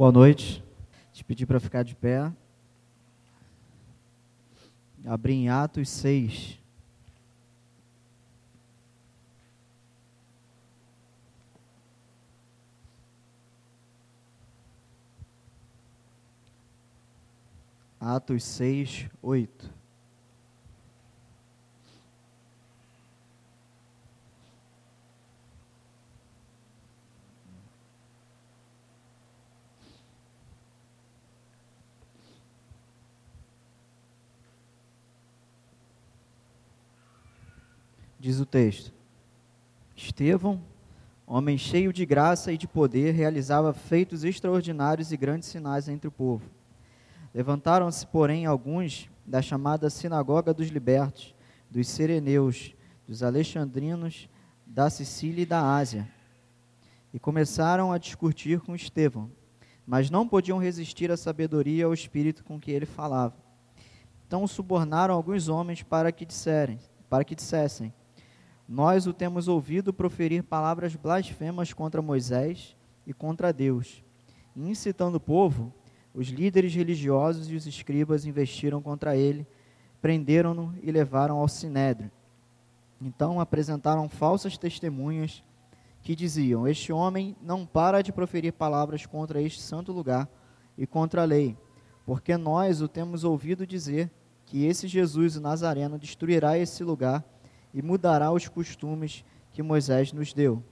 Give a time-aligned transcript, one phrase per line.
[0.00, 0.64] Boa noite.
[1.12, 2.32] Te pedir para ficar de pé.
[5.04, 6.58] Abrir em Atos 6.
[18.00, 19.79] Atos 6, 8.
[38.20, 38.92] Diz o texto:
[39.96, 40.60] Estevão,
[41.26, 46.12] homem cheio de graça e de poder, realizava feitos extraordinários e grandes sinais entre o
[46.12, 46.44] povo.
[47.34, 51.34] Levantaram-se, porém, alguns da chamada Sinagoga dos Libertos,
[51.70, 52.74] dos Sireneus,
[53.08, 54.28] dos Alexandrinos,
[54.66, 56.06] da Sicília e da Ásia,
[57.14, 59.30] e começaram a discutir com Estevão,
[59.86, 63.34] mas não podiam resistir à sabedoria e ao espírito com que ele falava.
[64.26, 67.94] Então subornaram alguns homens para que disserem, para que dissessem:
[68.72, 74.00] nós o temos ouvido proferir palavras blasfemas contra Moisés e contra Deus.
[74.54, 75.74] incitando o povo,
[76.14, 79.44] os líderes religiosos e os escribas investiram contra ele,
[80.00, 82.12] prenderam-no e levaram ao sinédrio.
[83.02, 85.42] Então apresentaram falsas testemunhas
[86.00, 90.28] que diziam: Este homem não para de proferir palavras contra este santo lugar
[90.78, 91.56] e contra a lei,
[92.06, 94.08] porque nós o temos ouvido dizer
[94.46, 97.24] que esse Jesus o Nazareno destruirá esse lugar
[97.72, 100.62] e mudará os costumes que Moisés nos deu.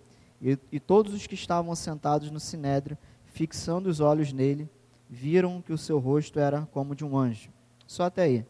[0.40, 2.96] E, e todos os que estavam sentados no sinédrio,
[3.26, 4.70] fixando os olhos nele,
[5.08, 7.50] viram que o seu rosto era como de um anjo.
[7.86, 8.46] Só até aí.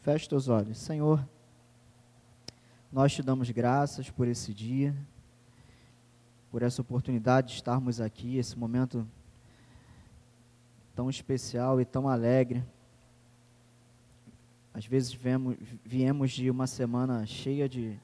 [0.00, 0.78] Feche teus olhos.
[0.78, 1.26] Senhor,
[2.92, 4.94] nós te damos graças por esse dia,
[6.50, 9.06] por essa oportunidade de estarmos aqui, esse momento
[10.94, 12.64] tão especial e tão alegre
[14.74, 17.96] às vezes viemos, viemos de uma semana cheia de,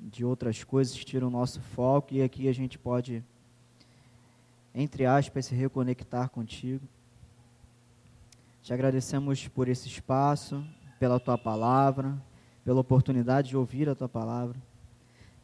[0.00, 3.22] de outras coisas que tiram o nosso foco e aqui a gente pode,
[4.74, 6.84] entre aspas, se reconectar contigo.
[8.60, 10.66] Te agradecemos por esse espaço,
[10.98, 12.20] pela tua palavra,
[12.64, 14.60] pela oportunidade de ouvir a tua palavra.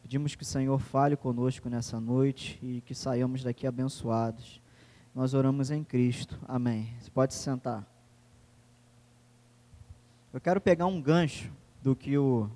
[0.01, 4.61] Pedimos que o Senhor fale conosco nessa noite e que saiamos daqui abençoados.
[5.15, 6.37] Nós oramos em Cristo.
[6.45, 6.93] Amém.
[6.99, 7.96] Você pode se sentar.
[10.37, 12.47] Eu quero pegar um gancho do que o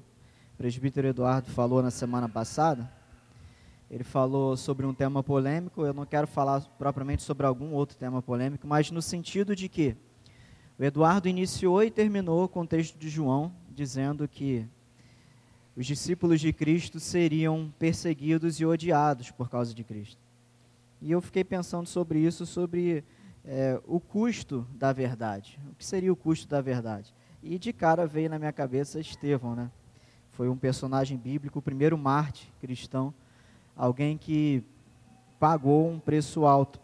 [0.55, 2.87] presbítero Eduardo falou na semana passada.
[3.89, 8.21] Ele falou sobre um tema polêmico, eu não quero falar propriamente sobre algum outro tema
[8.21, 9.97] polêmico, mas no sentido de que
[10.77, 14.63] o Eduardo iniciou e terminou com o texto de João, dizendo que
[15.75, 20.21] os discípulos de Cristo seriam perseguidos e odiados por causa de Cristo.
[21.01, 23.03] E eu fiquei pensando sobre isso, sobre
[23.43, 25.59] é, o custo da verdade.
[25.71, 27.11] O que seria o custo da verdade?
[27.43, 29.71] E de cara veio na minha cabeça Estevão, né?
[30.31, 33.13] Foi um personagem bíblico, o primeiro Marte cristão,
[33.75, 34.63] alguém que
[35.39, 36.79] pagou um preço alto.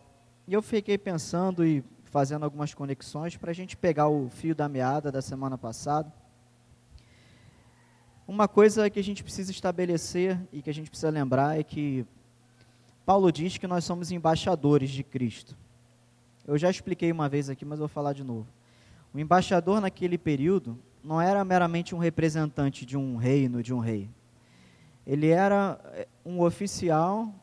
[0.48, 4.68] E eu fiquei pensando e fazendo algumas conexões para a gente pegar o fio da
[4.68, 6.12] meada da semana passada.
[8.28, 12.06] Uma coisa que a gente precisa estabelecer e que a gente precisa lembrar é que
[13.06, 15.56] Paulo diz que nós somos embaixadores de Cristo.
[16.46, 18.48] Eu já expliquei uma vez aqui, mas vou falar de novo.
[19.14, 24.10] O embaixador naquele período não era meramente um representante de um reino, de um rei.
[25.06, 27.34] Ele era eh, um oficial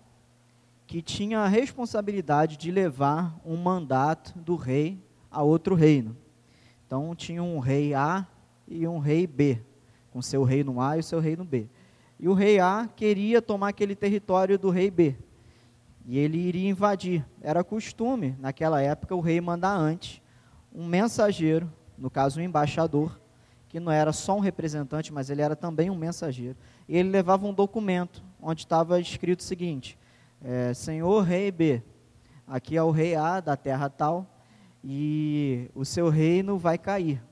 [0.86, 6.14] que tinha a responsabilidade de levar um mandato do rei a outro reino.
[6.86, 8.26] Então tinha um rei A
[8.68, 9.60] e um rei B,
[10.10, 11.66] com seu reino A e seu reino B.
[12.20, 15.16] E o rei A queria tomar aquele território do rei B.
[16.06, 17.24] E ele iria invadir.
[17.40, 20.20] Era costume, naquela época, o rei mandar antes
[20.74, 23.20] um mensageiro, no caso um embaixador,
[23.68, 26.56] que não era só um representante, mas ele era também um mensageiro.
[26.88, 29.98] E ele levava um documento onde estava escrito o seguinte:
[30.42, 31.82] é, Senhor Rei B,
[32.46, 34.26] aqui é o rei A da terra tal,
[34.82, 37.22] e o seu reino vai cair.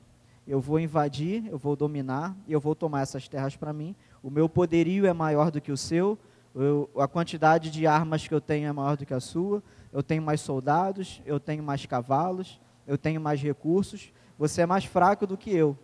[0.47, 3.95] Eu vou invadir, eu vou dominar, eu vou tomar essas terras para mim.
[4.23, 6.19] O meu poderio é maior do que o seu,
[6.55, 9.63] eu, a quantidade de armas que eu tenho é maior do que a sua,
[9.93, 14.85] eu tenho mais soldados, eu tenho mais cavalos, eu tenho mais recursos, você é mais
[14.85, 15.77] fraco do que eu.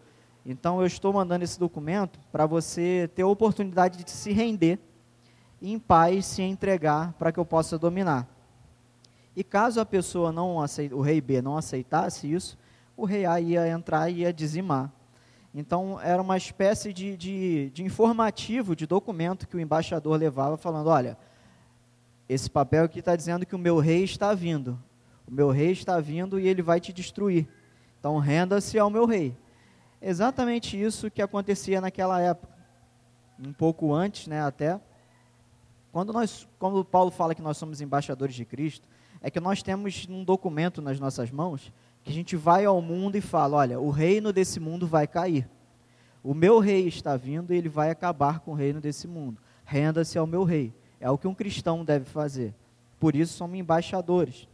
[0.45, 4.79] Então eu estou mandando esse documento para você ter a oportunidade de se render
[5.61, 8.27] e em paz se entregar para que eu possa dominar.
[9.37, 12.59] E caso a pessoa não aceite, o rei B não aceitasse isso,
[12.97, 14.93] o rei A ia entrar e ia dizimar.
[15.55, 20.89] Então era uma espécie de, de, de informativo, de documento que o embaixador levava, falando:
[20.89, 21.17] olha,
[22.29, 24.79] esse papel aqui está dizendo que o meu rei está vindo
[25.29, 27.47] O meu rei está vindo e ele vai te destruir.
[28.01, 29.37] Então renda-se ao meu rei.
[30.01, 32.57] Exatamente isso que acontecia naquela época.
[33.39, 34.81] Um pouco antes, né, até.
[35.93, 38.89] Quando nós, quando Paulo fala que nós somos embaixadores de Cristo,
[39.21, 41.73] é que nós temos um documento nas nossas mãos
[42.03, 45.49] que a gente vai ao mundo e fala, olha, o reino desse mundo vai cair.
[46.23, 49.41] O meu rei está vindo e ele vai acabar com o reino desse mundo.
[49.65, 50.73] Renda-se ao meu rei.
[51.01, 52.55] É o que um cristão deve fazer.
[52.99, 54.49] Por isso somos embaixadores.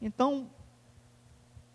[0.00, 0.48] Então,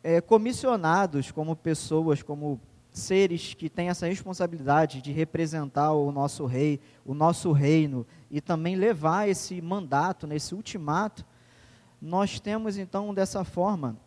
[0.04, 2.60] é, comissionados como pessoas, como
[2.92, 8.76] seres que têm essa responsabilidade de representar o nosso rei, o nosso reino, e também
[8.76, 11.26] levar esse mandato, nesse ultimato,
[12.02, 13.98] nós temos então dessa forma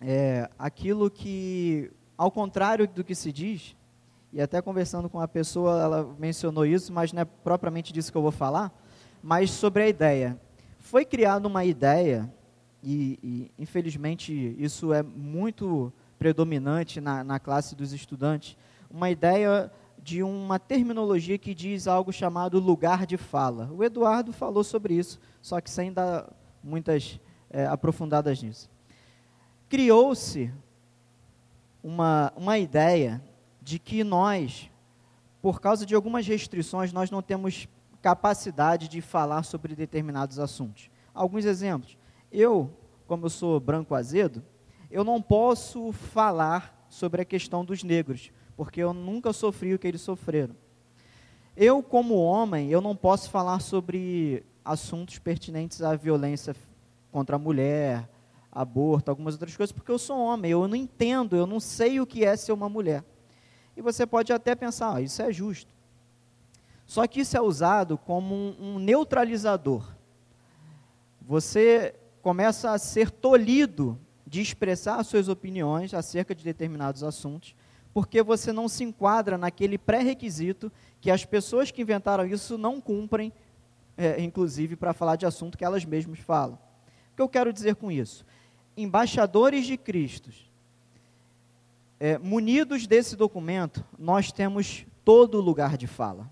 [0.00, 3.76] é, aquilo que, ao contrário do que se diz,
[4.32, 8.18] e até conversando com a pessoa, ela mencionou isso, mas não é propriamente disso que
[8.18, 8.72] eu vou falar,
[9.22, 10.38] mas sobre a ideia.
[10.78, 12.30] Foi criada uma ideia,
[12.82, 18.56] e, e infelizmente isso é muito predominante na, na classe dos estudantes,
[18.90, 19.70] uma ideia
[20.02, 23.70] de uma terminologia que diz algo chamado lugar de fala.
[23.72, 26.30] O Eduardo falou sobre isso, só que sem dar
[26.62, 27.20] muitas
[27.50, 28.70] é, aprofundadas nisso.
[29.68, 30.52] Criou-se
[31.82, 33.22] uma, uma ideia
[33.60, 34.70] de que nós,
[35.42, 37.68] por causa de algumas restrições, nós não temos
[38.00, 40.90] capacidade de falar sobre determinados assuntos.
[41.12, 41.96] Alguns exemplos.
[42.30, 42.70] Eu,
[43.06, 44.42] como eu sou branco azedo,
[44.90, 49.86] eu não posso falar sobre a questão dos negros, porque eu nunca sofri o que
[49.86, 50.54] eles sofreram.
[51.56, 56.54] Eu, como homem, eu não posso falar sobre assuntos pertinentes à violência
[57.10, 58.08] contra a mulher,
[58.52, 62.06] aborto, algumas outras coisas, porque eu sou homem, eu não entendo, eu não sei o
[62.06, 63.04] que é ser uma mulher.
[63.76, 65.72] E você pode até pensar, ah, isso é justo.
[66.86, 69.94] Só que isso é usado como um, um neutralizador.
[71.20, 71.94] Você
[72.28, 77.54] começa a ser tolhido de expressar suas opiniões acerca de determinados assuntos,
[77.94, 80.70] porque você não se enquadra naquele pré-requisito
[81.00, 83.32] que as pessoas que inventaram isso não cumprem,
[83.96, 86.58] é, inclusive para falar de assunto que elas mesmas falam.
[87.12, 88.26] O que eu quero dizer com isso?
[88.76, 90.30] Embaixadores de Cristo,
[91.98, 96.30] é, munidos desse documento, nós temos todo lugar de fala,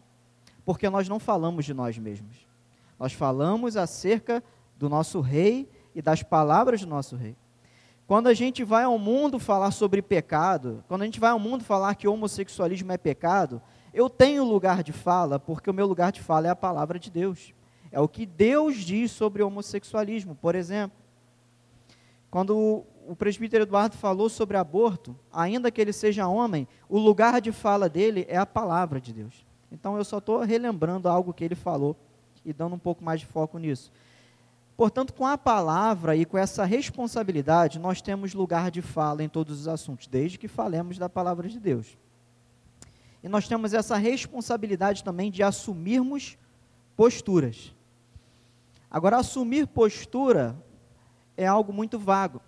[0.62, 2.46] porque nós não falamos de nós mesmos,
[2.98, 4.44] nós falamos acerca
[4.76, 5.66] do nosso rei
[5.96, 7.34] e das palavras do nosso rei.
[8.06, 11.64] Quando a gente vai ao mundo falar sobre pecado, quando a gente vai ao mundo
[11.64, 13.60] falar que homossexualismo é pecado,
[13.94, 17.10] eu tenho lugar de fala, porque o meu lugar de fala é a palavra de
[17.10, 17.54] Deus.
[17.90, 20.98] É o que Deus diz sobre homossexualismo, por exemplo.
[22.30, 27.50] Quando o presbítero Eduardo falou sobre aborto, ainda que ele seja homem, o lugar de
[27.52, 29.46] fala dele é a palavra de Deus.
[29.72, 31.96] Então eu só estou relembrando algo que ele falou
[32.44, 33.90] e dando um pouco mais de foco nisso.
[34.76, 39.60] Portanto, com a palavra e com essa responsabilidade, nós temos lugar de fala em todos
[39.60, 41.96] os assuntos, desde que falemos da palavra de Deus.
[43.22, 46.36] E nós temos essa responsabilidade também de assumirmos
[46.94, 47.74] posturas.
[48.90, 50.56] Agora, assumir postura
[51.36, 52.40] é algo muito vago.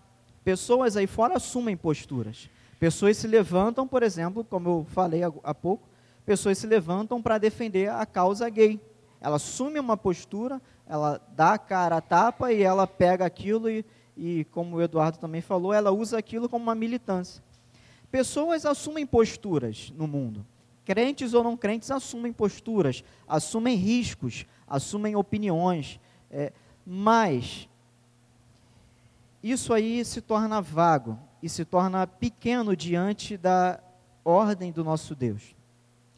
[0.44, 2.48] Pessoas aí fora assumem posturas.
[2.78, 5.88] Pessoas se levantam, por exemplo, como eu falei há pouco,
[6.24, 8.80] pessoas se levantam para defender a causa gay.
[9.20, 13.84] Ela assume uma postura, ela dá a cara a tapa e ela pega aquilo e,
[14.16, 17.42] e, como o Eduardo também falou, ela usa aquilo como uma militância.
[18.10, 20.44] Pessoas assumem posturas no mundo.
[20.86, 26.00] Crentes ou não crentes assumem posturas, assumem riscos, assumem opiniões.
[26.30, 26.52] É,
[26.86, 27.68] mas
[29.42, 33.78] isso aí se torna vago e se torna pequeno diante da
[34.24, 35.54] ordem do nosso Deus.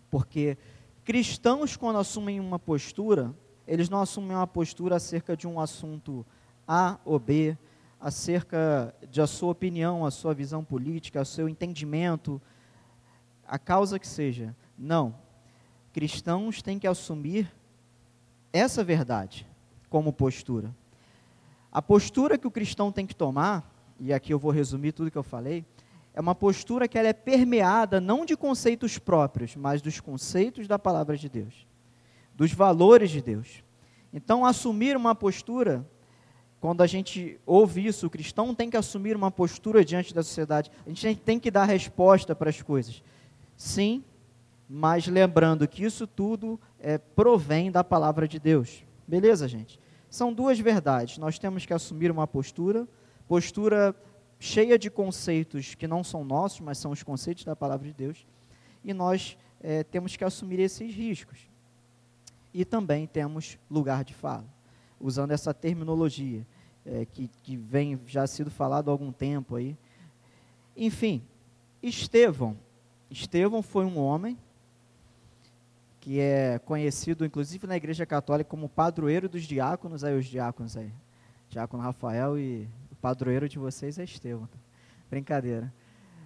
[0.08, 0.56] Porque
[1.04, 3.34] cristãos, quando assumem uma postura,
[3.70, 6.26] eles não assumem uma postura acerca de um assunto
[6.66, 7.56] A ou B,
[8.00, 12.42] acerca de a sua opinião, a sua visão política, o seu entendimento,
[13.46, 14.56] a causa que seja.
[14.76, 15.14] Não.
[15.92, 17.48] Cristãos têm que assumir
[18.52, 19.46] essa verdade
[19.88, 20.74] como postura.
[21.70, 25.18] A postura que o cristão tem que tomar, e aqui eu vou resumir tudo que
[25.18, 25.64] eu falei,
[26.12, 30.76] é uma postura que ela é permeada não de conceitos próprios, mas dos conceitos da
[30.76, 31.69] palavra de Deus
[32.40, 33.62] dos valores de Deus.
[34.10, 35.86] Então, assumir uma postura,
[36.58, 40.70] quando a gente ouve isso, o cristão tem que assumir uma postura diante da sociedade,
[40.86, 43.02] a gente tem que dar resposta para as coisas.
[43.58, 44.02] Sim,
[44.66, 48.84] mas lembrando que isso tudo é, provém da palavra de Deus.
[49.06, 49.78] Beleza, gente?
[50.08, 51.18] São duas verdades.
[51.18, 52.88] Nós temos que assumir uma postura,
[53.28, 53.94] postura
[54.38, 58.26] cheia de conceitos que não são nossos, mas são os conceitos da palavra de Deus,
[58.82, 61.49] e nós é, temos que assumir esses riscos
[62.52, 64.46] e também temos lugar de fala,
[65.00, 66.46] usando essa terminologia.
[66.84, 69.76] é, que, que vem já sido falado há algum tempo aí.
[70.76, 71.22] Enfim,
[71.82, 72.56] Estevão.
[73.10, 74.38] Estevão foi um homem
[76.00, 80.02] que é conhecido, inclusive na Igreja Católica, como padroeiro dos diáconos.
[80.02, 80.90] Aí os diáconos aí,
[81.48, 84.48] diácono Rafael e o padroeiro de vocês é Estevão.
[85.10, 85.72] Brincadeira.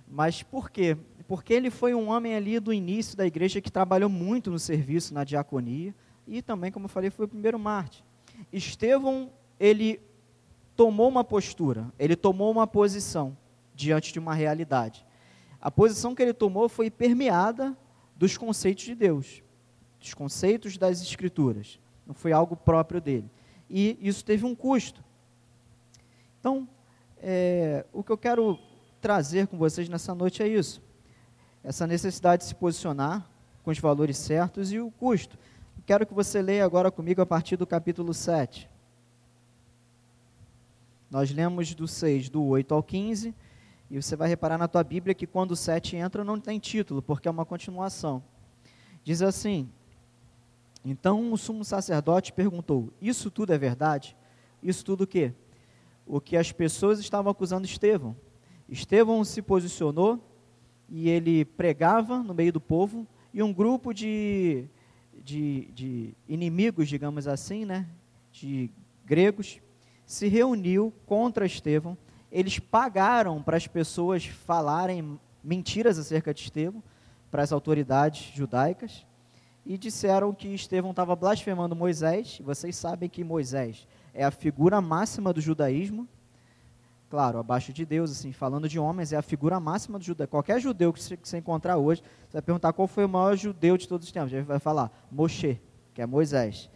[0.06, 0.96] Mas por quê?
[1.26, 5.14] Porque ele foi um homem ali do início da igreja que trabalhou muito no serviço,
[5.14, 5.94] na diaconia,
[6.26, 8.04] e também, como eu falei, foi o primeiro Marte.
[8.52, 10.00] Estevão, ele
[10.76, 13.36] tomou uma postura, ele tomou uma posição
[13.74, 15.04] diante de uma realidade.
[15.60, 17.76] A posição que ele tomou foi permeada
[18.16, 19.42] dos conceitos de Deus,
[19.98, 21.78] dos conceitos das Escrituras.
[22.06, 23.30] Não foi algo próprio dele.
[23.68, 25.02] E isso teve um custo.
[26.38, 26.68] Então,
[27.18, 28.58] é, o que eu quero
[29.00, 30.82] trazer com vocês nessa noite é isso.
[31.62, 33.26] Essa necessidade de se posicionar
[33.62, 35.38] com os valores certos e o custo.
[35.86, 38.70] Quero que você leia agora comigo a partir do capítulo 7.
[41.10, 43.34] Nós lemos do 6, do 8 ao 15,
[43.90, 47.02] e você vai reparar na tua Bíblia que quando o 7 entra não tem título,
[47.02, 48.22] porque é uma continuação.
[49.02, 49.68] Diz assim:
[50.82, 54.16] Então o sumo sacerdote perguntou: Isso tudo é verdade?
[54.62, 55.34] Isso tudo o quê?
[56.06, 58.16] O que as pessoas estavam acusando Estevão.
[58.70, 60.18] Estevão se posicionou
[60.88, 64.66] e ele pregava no meio do povo, e um grupo de,
[65.22, 67.86] de, de inimigos, digamos assim, né,
[68.32, 68.70] de
[69.04, 69.60] gregos,
[70.06, 71.96] se reuniu contra Estevão.
[72.30, 76.82] Eles pagaram para as pessoas falarem mentiras acerca de Estevão,
[77.30, 79.06] para as autoridades judaicas,
[79.66, 82.40] e disseram que Estevão estava blasfemando Moisés.
[82.44, 86.08] Vocês sabem que Moisés é a figura máxima do judaísmo,
[87.08, 90.26] claro, abaixo de Deus, assim, falando de homens, é a figura máxima do judeu.
[90.26, 93.88] Qualquer judeu que você, encontrar hoje, você vai perguntar qual foi o maior judeu de
[93.88, 94.32] todos os tempos.
[94.32, 95.60] Ele vai falar Moshe,
[95.92, 96.70] que é Moisés.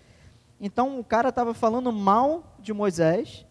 [0.60, 3.46] Então o cara estava falando mal de Moisés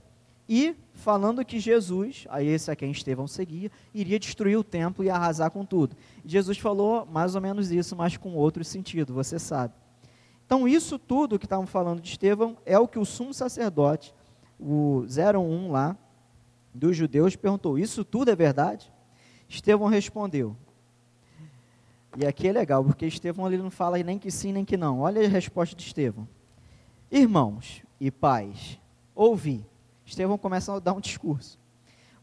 [0.47, 5.09] e falando que Jesus, aí esse é quem Estevão seguia, iria destruir o templo e
[5.09, 5.95] arrasar com tudo.
[6.25, 9.73] Jesus falou mais ou menos isso, mas com outro sentido, você sabe.
[10.45, 14.13] Então isso tudo que estavam falando de Estevão é o que o sumo sacerdote,
[14.59, 15.97] o 01 lá,
[16.77, 18.91] dos judeus perguntou: Isso tudo é verdade?
[19.49, 20.55] Estevão respondeu.
[22.17, 25.01] E aqui é legal, porque Estevão ele não fala nem que sim nem que não.
[25.01, 26.27] Olha a resposta de Estevão.
[27.11, 28.79] Irmãos e pais,
[29.13, 29.65] ouvi.
[30.05, 31.59] Estevão começa a dar um discurso.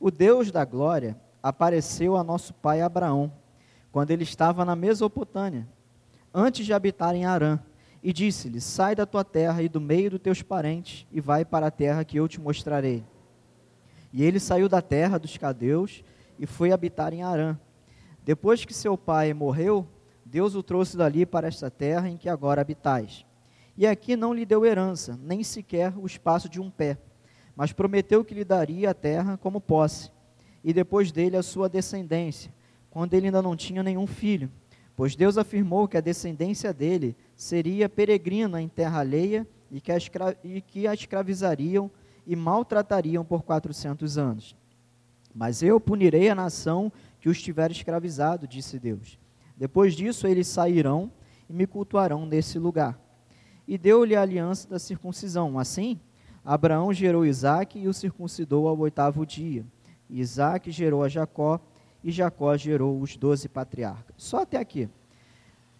[0.01, 3.33] O Deus da glória apareceu a nosso pai Abraão,
[3.93, 5.69] quando ele estava na Mesopotâmia,
[6.33, 7.59] antes de habitar em Arã,
[8.03, 11.69] e disse-lhe: Sai da tua terra e do meio dos teus parentes, e vai para
[11.69, 13.05] a terra que eu te mostrarei.
[14.17, 16.05] E ele saiu da terra dos cadeus
[16.39, 17.59] e foi habitar em Arã.
[18.25, 19.85] Depois que seu pai morreu,
[20.25, 23.27] Deus o trouxe dali para esta terra em que agora habitais.
[23.77, 26.97] E aqui não lhe deu herança, nem sequer o espaço de um pé,
[27.57, 30.13] mas prometeu que lhe daria a terra como posse,
[30.63, 32.55] e depois dele a sua descendência,
[32.91, 34.49] quando ele ainda não tinha nenhum filho.
[34.95, 39.97] Pois Deus afirmou que a descendência dele seria peregrina em terra alheia e que a,
[39.97, 41.91] escra e que a escravizariam
[42.27, 44.57] e maltratariam por quatrocentos anos.
[45.35, 49.19] Mas eu punirei a nação que os tiver escravizado, disse Deus.
[49.57, 51.11] Depois disso eles sairão
[51.49, 52.99] e me cultuarão nesse lugar.
[53.67, 55.59] E deu-lhe a aliança da circuncisão.
[55.59, 55.99] Assim,
[56.45, 59.65] Abraão gerou Isaque e o circuncidou ao oitavo dia.
[60.09, 61.59] Isaque gerou a Jacó
[62.03, 64.15] e Jacó gerou os doze patriarcas.
[64.19, 64.89] Só até aqui.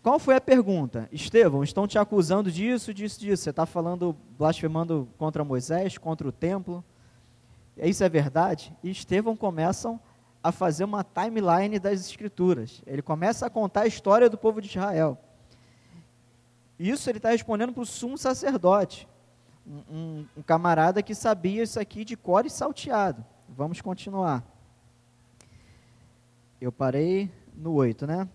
[0.05, 1.09] Qual foi a pergunta?
[1.11, 3.43] Estevão, estão te acusando disso, disso, disso.
[3.43, 6.85] Você está falando, blasfemando contra Moisés, contra o templo.
[7.75, 8.77] Isso é verdade?
[8.83, 9.99] E Estevão começam
[10.43, 12.83] a fazer uma timeline das escrituras.
[12.87, 15.19] Ele começa a contar a história do povo de Israel.
[16.79, 19.09] Isso ele está respondendo para o sumo sacerdote,
[19.67, 23.25] um, um, um, camarada que sabia isso aqui de cor e salteado.
[23.49, 24.45] Vamos continuar.
[26.61, 28.29] Eu parei no 8, né?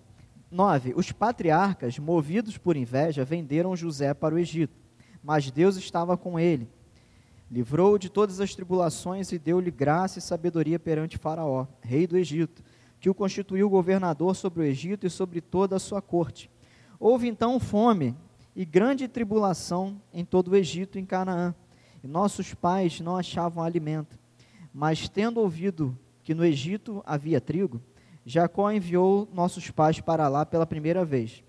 [0.52, 0.94] 9.
[0.96, 4.76] Os patriarcas, movidos por inveja, venderam José para o Egito,
[5.24, 6.68] mas Deus estava com ele.
[7.52, 12.64] Livrou-o de todas as tribulações e deu-lhe graça e sabedoria perante Faraó, rei do Egito,
[13.00, 16.50] que o constituiu governador sobre o Egito e sobre toda a sua corte.
[17.00, 18.16] Houve então fome
[18.56, 21.56] e grande tribulação em todo o Egito e em Canaã,
[22.04, 24.20] e nossos pais não achavam alimento.
[24.74, 27.82] Mas tendo ouvido que no Egito havia trigo,
[28.32, 31.44] Jacó enviou nossos pais para lá pela primeira vez.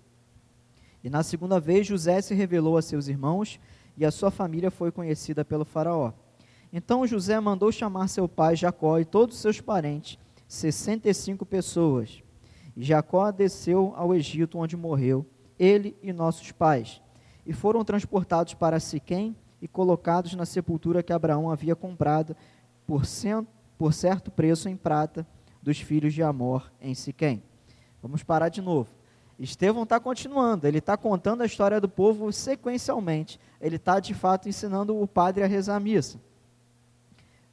[1.03, 3.59] E na segunda vez, José se revelou a seus irmãos
[3.95, 6.11] e a sua família foi conhecida pelo Faraó.
[6.73, 12.23] Então José mandou chamar seu pai Jacó e todos seus parentes, sessenta e cinco pessoas.
[12.75, 15.23] E Jacó desceu ao Egito, onde morreu,
[15.59, 16.99] ele e nossos pais,
[17.45, 22.35] e foram transportados para Siquém, e colocados na sepultura que Abraão havia comprado
[22.87, 23.47] por, cento,
[23.77, 25.27] por certo preço em prata
[25.61, 27.43] dos filhos de Amor em Siquém.
[28.01, 28.89] Vamos parar de novo.
[29.37, 33.39] Estevão está continuando, ele está contando a história do povo sequencialmente.
[33.59, 36.19] Ele está, de fato, ensinando o padre a rezar a missa.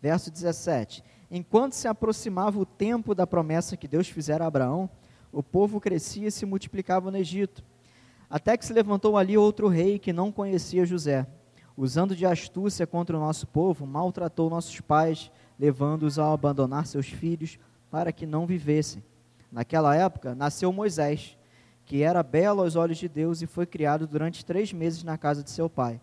[0.01, 4.89] Verso 17: Enquanto se aproximava o tempo da promessa que Deus fizera a Abraão,
[5.33, 7.65] o povo crescia e se multiplicava no Egito.
[8.31, 11.27] Até que se levantou ali outro rei que não conhecia José.
[11.77, 17.59] Usando de astúcia contra o nosso povo, maltratou nossos pais, levando-os a abandonar seus filhos
[17.91, 19.03] para que não vivessem.
[19.51, 21.39] Naquela época, nasceu Moisés
[21.89, 25.43] que era belo aos olhos de Deus e foi criado durante três meses na casa
[25.43, 25.99] de seu pai.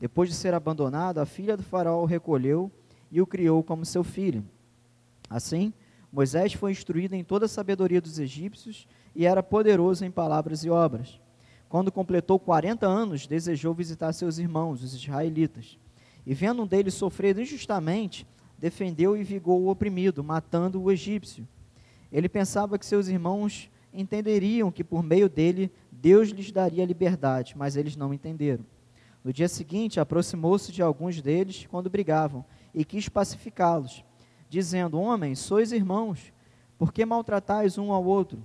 [0.00, 2.72] Depois de ser abandonado, a filha do faraó o recolheu
[3.12, 4.42] e o criou como seu filho.
[5.28, 5.74] Assim,
[6.10, 10.70] Moisés foi instruído em toda a sabedoria dos egípcios e era poderoso em palavras e
[10.70, 11.20] obras.
[11.68, 15.78] Quando completou 40 anos, desejou visitar seus irmãos, os israelitas.
[16.24, 18.26] E vendo um deles sofrer injustamente,
[18.58, 21.46] defendeu e vigou o oprimido, matando o egípcio.
[22.10, 27.76] Ele pensava que seus irmãos entenderiam que por meio dele Deus lhes daria liberdade, mas
[27.76, 28.64] eles não entenderam.
[29.24, 34.04] No dia seguinte, aproximou-se de alguns deles quando brigavam e quis pacificá-los,
[34.48, 36.32] dizendo: Homens, sois irmãos,
[36.78, 38.38] por que maltratais um ao outro?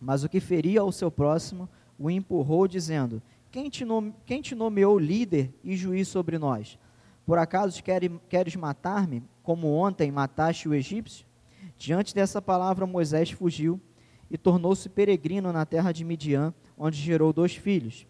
[0.00, 1.68] Mas o que feria ao seu próximo
[1.98, 3.20] o empurrou, dizendo:
[3.50, 6.78] Quem te, nome, quem te nomeou líder e juiz sobre nós?
[7.28, 7.82] Por acaso
[8.26, 11.26] queres matar-me, como ontem mataste o egípcio?
[11.76, 13.78] Diante dessa palavra, Moisés fugiu
[14.30, 18.06] e tornou-se peregrino na terra de Midian, onde gerou dois filhos.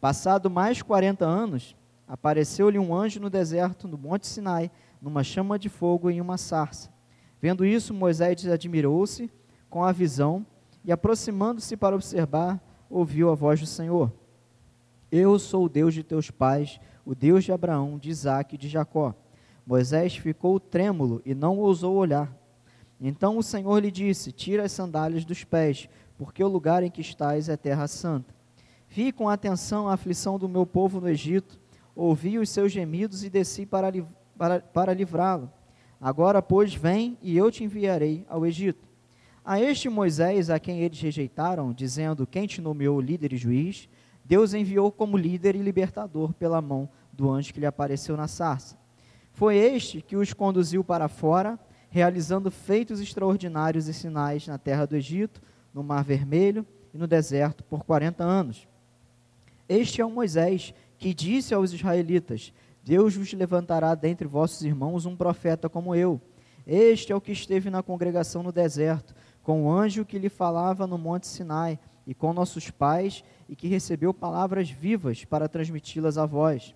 [0.00, 1.74] Passado mais quarenta anos,
[2.06, 4.70] apareceu-lhe um anjo no deserto, no monte Sinai,
[5.02, 6.92] numa chama de fogo e em uma sarça.
[7.40, 9.28] Vendo isso, Moisés admirou-se
[9.68, 10.46] com a visão
[10.84, 14.12] e, aproximando-se para observar, ouviu a voz do Senhor.
[15.10, 18.68] Eu sou o Deus de teus pais, o Deus de Abraão, de Isaque e de
[18.68, 19.14] Jacó.
[19.66, 22.34] Moisés ficou trêmulo e não ousou olhar.
[23.00, 27.00] Então o Senhor lhe disse: Tira as sandálias dos pés, porque o lugar em que
[27.00, 28.34] estás é terra santa.
[28.88, 31.58] Vi com atenção a aflição do meu povo no Egito,
[31.94, 33.92] ouvi os seus gemidos e desci para,
[34.36, 35.50] para, para livrá-lo.
[36.00, 38.88] Agora, pois, vem e eu te enviarei ao Egito.
[39.44, 43.88] A este Moisés, a quem eles rejeitaram, dizendo: Quem te nomeou líder e juiz,
[44.30, 48.78] Deus enviou como líder e libertador pela mão do anjo que lhe apareceu na sarça.
[49.32, 54.94] Foi este que os conduziu para fora realizando feitos extraordinários e sinais na terra do
[54.94, 55.42] Egito,
[55.74, 56.64] no Mar Vermelho
[56.94, 58.68] e no deserto por 40 anos.
[59.68, 62.52] Este é o Moisés que disse aos israelitas:
[62.84, 66.20] Deus vos levantará dentre vossos irmãos um profeta como eu.
[66.64, 69.12] Este é o que esteve na congregação no deserto,
[69.42, 73.66] com o anjo que lhe falava no monte Sinai, e com nossos pais, e que
[73.66, 76.72] recebeu palavras vivas para transmiti-las a vós.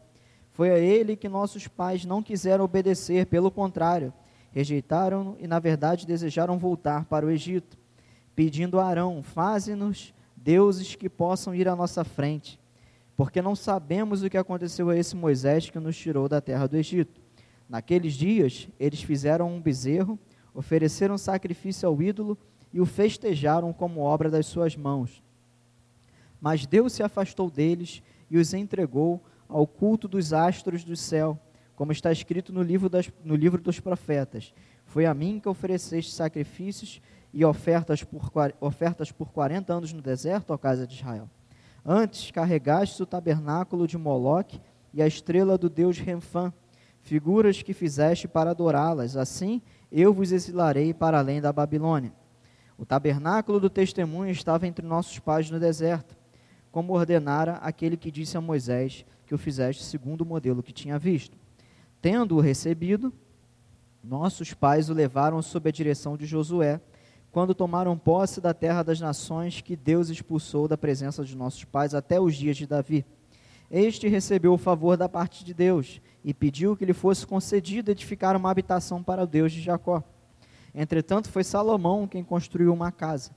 [0.50, 4.12] Foi a ele que nossos pais não quiseram obedecer, pelo contrário,
[4.50, 7.78] rejeitaram e, na verdade, desejaram voltar para o Egito,
[8.34, 12.58] pedindo a Arão: Faze-nos deuses que possam ir à nossa frente,
[13.16, 16.76] porque não sabemos o que aconteceu a esse Moisés que nos tirou da terra do
[16.76, 17.20] Egito.
[17.68, 20.18] Naqueles dias, eles fizeram um bezerro,
[20.52, 22.36] ofereceram sacrifício ao ídolo
[22.72, 25.22] e o festejaram como obra das suas mãos.
[26.44, 31.40] Mas Deus se afastou deles e os entregou ao culto dos astros do céu
[31.74, 34.52] como está escrito no livro, das, no livro dos profetas:
[34.84, 37.00] Foi a mim que ofereceste sacrifícios
[37.32, 38.30] e ofertas por,
[38.60, 41.30] ofertas por 40 anos no deserto, ó casa de Israel.
[41.82, 44.60] Antes carregaste o tabernáculo de Moloque
[44.92, 46.52] e a estrela do deus Renfã,
[47.00, 49.16] figuras que fizeste para adorá-las.
[49.16, 52.12] Assim eu vos exilarei para além da Babilônia.
[52.76, 56.22] O tabernáculo do testemunho estava entre nossos pais no deserto,
[56.74, 60.98] como ordenara aquele que disse a Moisés que o fizeste segundo o modelo que tinha
[60.98, 61.38] visto.
[62.02, 63.12] Tendo-o recebido,
[64.02, 66.80] nossos pais o levaram sob a direção de Josué,
[67.30, 71.94] quando tomaram posse da terra das nações que Deus expulsou da presença de nossos pais
[71.94, 73.06] até os dias de Davi.
[73.70, 78.36] Este recebeu o favor da parte de Deus e pediu que lhe fosse concedido edificar
[78.36, 80.02] uma habitação para o Deus de Jacó.
[80.74, 83.30] Entretanto, foi Salomão quem construiu uma casa.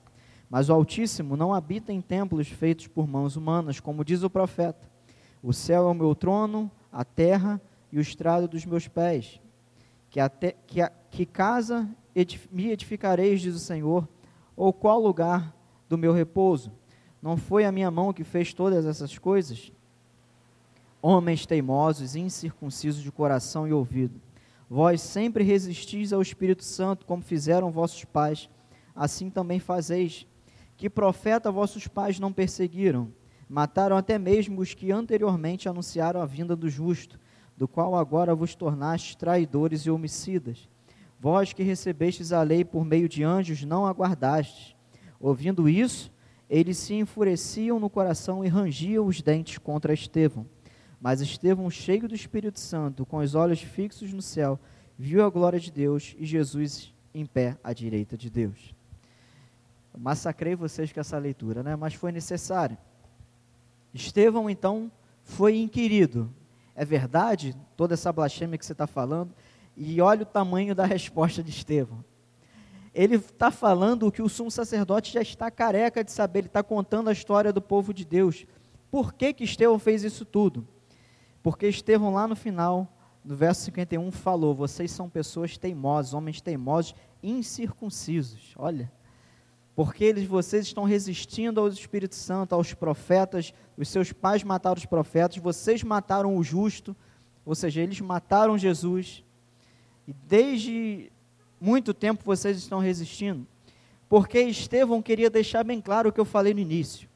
[0.50, 4.88] Mas o Altíssimo não habita em templos feitos por mãos humanas, como diz o profeta.
[5.42, 7.60] O céu é o meu trono, a terra
[7.92, 9.40] e o estrado dos meus pés.
[10.10, 10.80] Que, até, que,
[11.10, 14.08] que casa edif, me edificareis, diz o Senhor,
[14.56, 15.54] ou qual lugar
[15.88, 16.72] do meu repouso?
[17.20, 19.72] Não foi a minha mão que fez todas essas coisas?
[21.02, 24.20] Homens teimosos, incircuncisos de coração e ouvido,
[24.68, 28.48] vós sempre resistis ao Espírito Santo, como fizeram vossos pais,
[28.94, 30.26] assim também fazeis.
[30.78, 33.12] Que profeta vossos pais não perseguiram?
[33.48, 37.18] Mataram até mesmo os que anteriormente anunciaram a vinda do justo
[37.56, 40.68] do qual agora vos tornastes traidores e homicidas.
[41.18, 44.76] Vós que recebestes a lei por meio de anjos, não aguardastes.
[45.18, 46.12] Ouvindo isso,
[46.48, 50.46] eles se enfureciam no coração e rangiam os dentes contra Estevão.
[51.00, 54.60] Mas Estevão, cheio do Espírito Santo, com os olhos fixos no céu,
[54.96, 58.77] viu a glória de Deus e Jesus em pé à direita de Deus.
[59.98, 61.76] Massacrei vocês com essa leitura, né?
[61.76, 62.78] mas foi necessário.
[63.92, 64.90] Estevão, então,
[65.22, 66.32] foi inquirido
[66.78, 69.34] é verdade toda essa blasfêmia que você está falando?
[69.76, 72.04] E olha o tamanho da resposta de Estevão.
[72.94, 77.10] Ele está falando que o sumo sacerdote já está careca de saber, ele está contando
[77.10, 78.46] a história do povo de Deus.
[78.92, 80.64] Por que, que Estevão fez isso tudo?
[81.42, 82.86] Porque Estevão, lá no final,
[83.24, 88.54] no verso 51, falou: Vocês são pessoas teimosas, homens teimosos, incircuncisos.
[88.56, 88.90] Olha,
[89.78, 94.84] porque eles, vocês estão resistindo ao Espírito Santo, aos profetas, os seus pais mataram os
[94.84, 96.96] profetas, vocês mataram o justo,
[97.46, 99.22] ou seja, eles mataram Jesus,
[100.04, 101.12] e desde
[101.60, 103.46] muito tempo vocês estão resistindo,
[104.08, 107.08] porque Estevão queria deixar bem claro o que eu falei no início.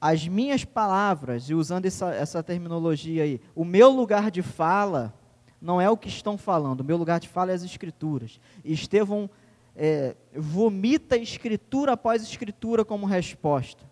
[0.00, 5.14] As minhas palavras, e usando essa, essa terminologia aí, o meu lugar de fala
[5.62, 8.40] não é o que estão falando, o meu lugar de fala é as Escrituras.
[8.64, 9.30] E Estevão
[9.76, 13.84] é, vomita escritura após escritura como resposta.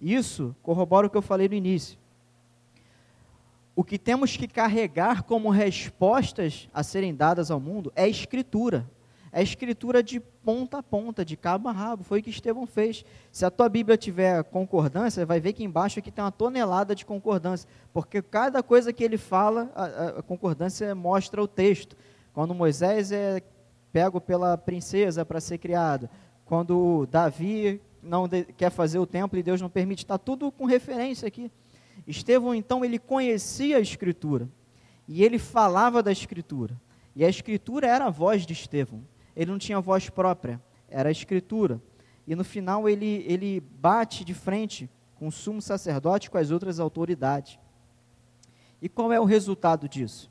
[0.00, 1.98] Isso corrobora o que eu falei no início.
[3.76, 8.88] O que temos que carregar como respostas a serem dadas ao mundo é escritura.
[9.32, 12.04] É escritura de ponta a ponta, de cabo a rabo.
[12.04, 13.04] Foi o que Estevão fez.
[13.32, 17.04] Se a tua Bíblia tiver concordância, vai ver que embaixo aqui tem uma tonelada de
[17.04, 17.68] concordância.
[17.92, 21.96] Porque cada coisa que ele fala, a, a concordância mostra o texto.
[22.32, 23.42] Quando Moisés é
[23.94, 26.10] pego pela princesa para ser criado.
[26.44, 31.28] Quando Davi não quer fazer o templo e Deus não permite, está tudo com referência
[31.28, 31.48] aqui.
[32.04, 34.48] Estevão, então, ele conhecia a Escritura
[35.06, 36.76] e ele falava da Escritura.
[37.14, 39.00] E a Escritura era a voz de Estevão.
[39.36, 41.80] Ele não tinha voz própria, era a Escritura.
[42.26, 46.80] E no final ele, ele bate de frente com o sumo sacerdote com as outras
[46.80, 47.60] autoridades.
[48.82, 50.28] E qual é o resultado disso?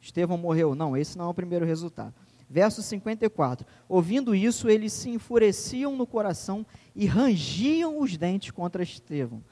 [0.00, 0.76] Estevão morreu?
[0.76, 2.14] Não, esse não é o primeiro resultado.
[2.48, 3.66] Verso 54.
[3.88, 9.42] Ouvindo isso, eles se enfureciam no coração e rangiam os dentes contra Estevão.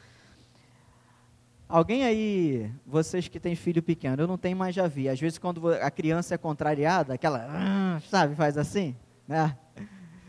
[1.68, 5.08] Alguém aí, vocês que têm filho pequeno, eu não tenho, mas já vi.
[5.08, 8.94] Às vezes, quando a criança é contrariada, aquela, ah", sabe, faz assim,
[9.26, 9.56] né?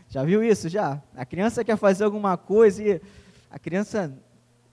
[0.08, 0.68] Já viu isso?
[0.68, 1.00] Já?
[1.14, 3.00] A criança quer fazer alguma coisa e
[3.50, 4.12] a criança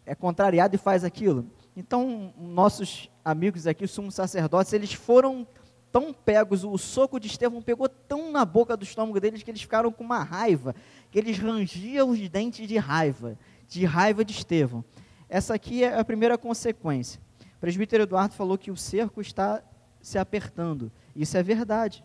[0.06, 1.45] é contrariada e faz aquilo.
[1.75, 5.45] Então, nossos amigos aqui, os sumos sacerdotes, eles foram
[5.93, 9.62] tão pegos, o soco de Estevão pegou tão na boca do estômago deles que eles
[9.62, 10.73] ficaram com uma raiva,
[11.12, 13.38] que eles rangiam os dentes de raiva,
[13.69, 14.84] de raiva de Estevão.
[15.29, 17.21] Essa aqui é a primeira consequência.
[17.58, 19.62] O presbítero Eduardo falou que o cerco está
[20.01, 20.91] se apertando.
[21.15, 22.03] Isso é verdade.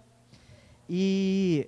[0.87, 1.66] E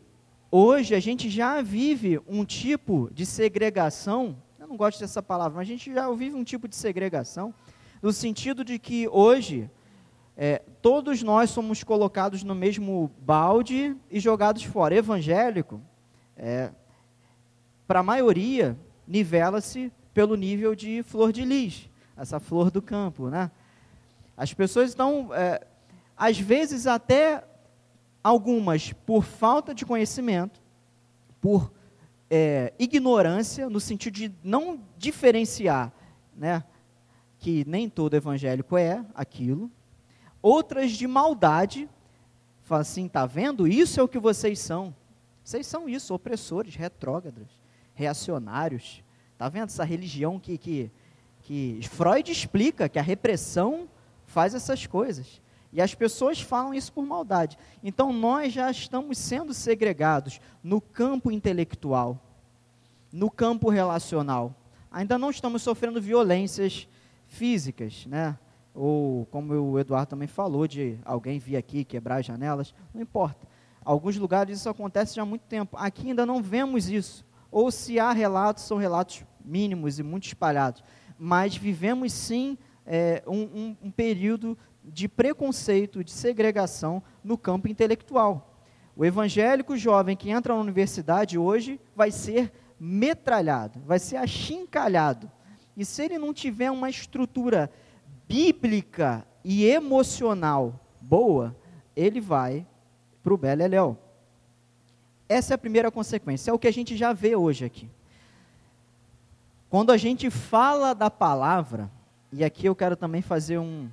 [0.50, 5.66] hoje a gente já vive um tipo de segregação, eu não gosto dessa palavra, mas
[5.66, 7.54] a gente já vive um tipo de segregação,
[8.02, 9.70] no sentido de que hoje
[10.42, 14.94] é, todos nós somos colocados no mesmo balde e jogados fora.
[14.94, 15.82] Evangélico,
[16.34, 16.70] é,
[17.86, 18.74] para a maioria,
[19.06, 23.50] nivela-se pelo nível de flor de lis, essa flor do campo, né?
[24.34, 25.60] As pessoas estão, é,
[26.16, 27.44] às vezes até
[28.24, 30.58] algumas por falta de conhecimento,
[31.38, 31.70] por
[32.30, 35.92] é, ignorância, no sentido de não diferenciar,
[36.34, 36.64] né?
[37.38, 39.70] Que nem todo evangélico é aquilo,
[40.42, 41.88] outras de maldade.
[42.62, 43.66] Fala assim, tá vendo?
[43.66, 44.94] Isso é o que vocês são.
[45.42, 47.48] Vocês são isso, opressores, retrógrados,
[47.94, 49.02] reacionários.
[49.36, 50.90] Tá vendo essa religião que, que,
[51.42, 53.88] que Freud explica que a repressão
[54.26, 55.40] faz essas coisas.
[55.72, 57.56] E as pessoas falam isso por maldade.
[57.82, 62.18] Então nós já estamos sendo segregados no campo intelectual,
[63.12, 64.54] no campo relacional.
[64.90, 66.88] Ainda não estamos sofrendo violências
[67.28, 68.36] físicas, né?
[68.74, 73.46] Ou como o Eduardo também falou, de alguém vir aqui quebrar as janelas, não importa.
[73.84, 75.76] Alguns lugares isso acontece já há muito tempo.
[75.76, 77.24] Aqui ainda não vemos isso.
[77.50, 80.84] Ou se há relatos, são relatos mínimos e muito espalhados.
[81.18, 82.56] Mas vivemos sim
[82.86, 88.50] é, um, um, um período de preconceito, de segregação no campo intelectual.
[88.96, 95.30] O evangélico jovem que entra na universidade hoje vai ser metralhado, vai ser achincalhado.
[95.76, 97.70] E se ele não tiver uma estrutura
[98.30, 101.56] bíblica e emocional boa,
[101.96, 102.64] ele vai
[103.24, 103.98] para o Beleléu.
[105.28, 107.90] Essa é a primeira consequência, é o que a gente já vê hoje aqui.
[109.68, 111.90] Quando a gente fala da palavra,
[112.32, 113.90] e aqui eu quero também fazer um,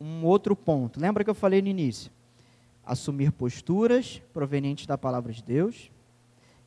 [0.00, 0.98] um outro ponto.
[0.98, 2.10] Lembra que eu falei no início?
[2.82, 5.90] Assumir posturas provenientes da palavra de Deus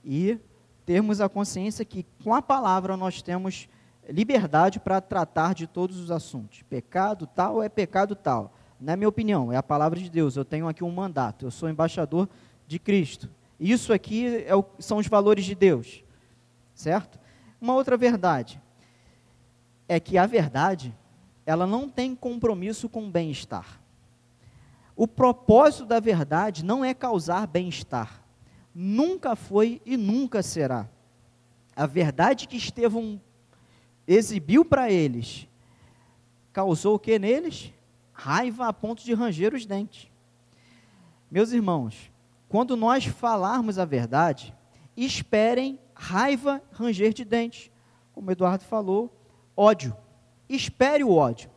[0.05, 0.37] e
[0.85, 3.67] termos a consciência que com a palavra nós temos
[4.09, 6.61] liberdade para tratar de todos os assuntos.
[6.63, 8.53] Pecado tal é pecado tal.
[8.79, 10.35] Não é minha opinião, é a palavra de Deus.
[10.35, 12.27] Eu tenho aqui um mandato, eu sou embaixador
[12.67, 13.29] de Cristo.
[13.59, 16.03] Isso aqui é o, são os valores de Deus,
[16.73, 17.19] certo?
[17.59, 18.59] Uma outra verdade
[19.87, 20.95] é que a verdade,
[21.45, 23.79] ela não tem compromisso com o bem-estar.
[24.95, 28.23] O propósito da verdade não é causar bem-estar.
[28.73, 30.87] Nunca foi e nunca será.
[31.75, 33.19] A verdade que Estevão
[34.07, 35.47] exibiu para eles
[36.51, 37.73] causou o que neles?
[38.13, 40.09] Raiva a ponto de ranger os dentes.
[41.29, 42.11] Meus irmãos,
[42.49, 44.53] quando nós falarmos a verdade,
[44.95, 47.71] esperem raiva, ranger de dentes.
[48.13, 49.15] Como Eduardo falou,
[49.55, 49.95] ódio.
[50.49, 51.49] Espere o ódio.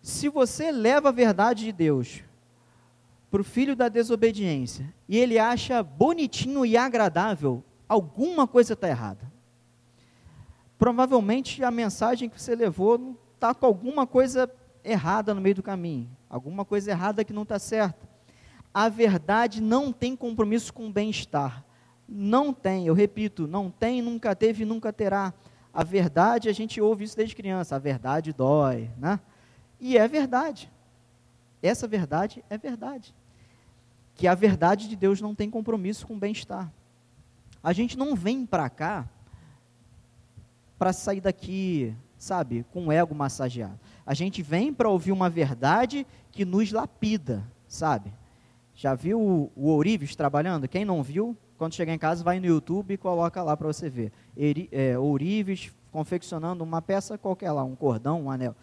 [0.00, 2.22] Se você leva a verdade de Deus
[3.28, 9.30] para o filho da desobediência e ele acha bonitinho e agradável, alguma coisa está errada.
[10.78, 14.50] Provavelmente a mensagem que você levou está com alguma coisa
[14.84, 18.06] errada no meio do caminho, alguma coisa errada que não está certa
[18.76, 21.64] a verdade não tem compromisso com o bem-estar.
[22.06, 25.32] Não tem, eu repito, não tem, nunca teve e nunca terá.
[25.72, 29.18] A verdade, a gente ouve isso desde criança, a verdade dói, né?
[29.80, 30.70] E é verdade.
[31.62, 33.14] Essa verdade é verdade.
[34.14, 36.70] Que a verdade de Deus não tem compromisso com o bem-estar.
[37.62, 39.08] A gente não vem para cá
[40.78, 43.78] para sair daqui, sabe, com o ego massageado.
[44.04, 48.12] A gente vem para ouvir uma verdade que nos lapida, sabe?
[48.74, 50.68] Já viu o, Ourives trabalhando?
[50.68, 53.88] Quem não viu, quando chegar em casa, vai no YouTube e coloca lá para você
[53.88, 54.12] ver.
[54.36, 58.54] Eri, é, Ourives confeccionando uma peça qualquer lá, um cordão, um anel.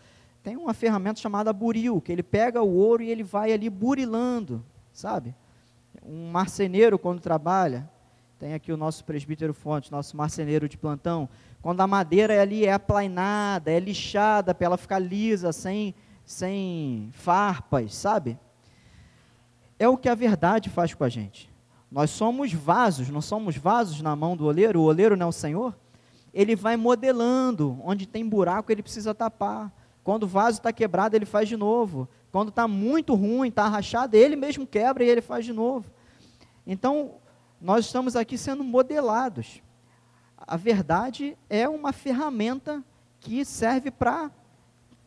[0.43, 4.63] Tem uma ferramenta chamada buril, que ele pega o ouro e ele vai ali burilando,
[4.91, 5.33] sabe?
[6.05, 7.89] Um marceneiro, quando trabalha,
[8.37, 11.29] tem aqui o nosso presbítero Fonte, nosso marceneiro de plantão.
[11.63, 17.95] Quando a madeira ali é aplainada, é lixada para ela ficar lisa, sem, sem farpas,
[17.95, 18.37] sabe?
[19.83, 21.51] é o que a verdade faz com a gente.
[21.91, 25.33] Nós somos vasos, não somos vasos na mão do oleiro, o oleiro não é o
[25.33, 25.75] Senhor.
[26.33, 29.71] Ele vai modelando, onde tem buraco ele precisa tapar.
[30.03, 32.09] Quando o vaso está quebrado, ele faz de novo.
[32.31, 35.91] Quando está muito ruim, está rachado, ele mesmo quebra e ele faz de novo.
[36.65, 37.15] Então,
[37.61, 39.61] nós estamos aqui sendo modelados.
[40.45, 42.83] A verdade é uma ferramenta
[43.19, 44.29] que serve para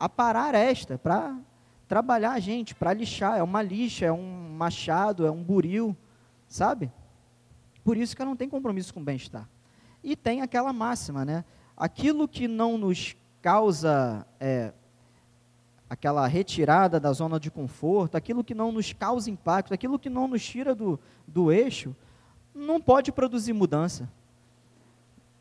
[0.01, 1.37] aparar esta, para
[1.87, 3.39] trabalhar a gente, para lixar.
[3.39, 5.97] É uma lixa, é um machado, é um buril,
[6.49, 6.91] sabe?
[7.85, 9.49] Por isso que ela não tem compromisso com o bem-estar.
[10.03, 11.45] E tem aquela máxima, né?
[11.77, 14.73] Aquilo que não nos causa é,
[15.89, 20.27] aquela retirada da zona de conforto, aquilo que não nos causa impacto, aquilo que não
[20.27, 21.95] nos tira do, do eixo,
[22.55, 24.11] não pode produzir mudança.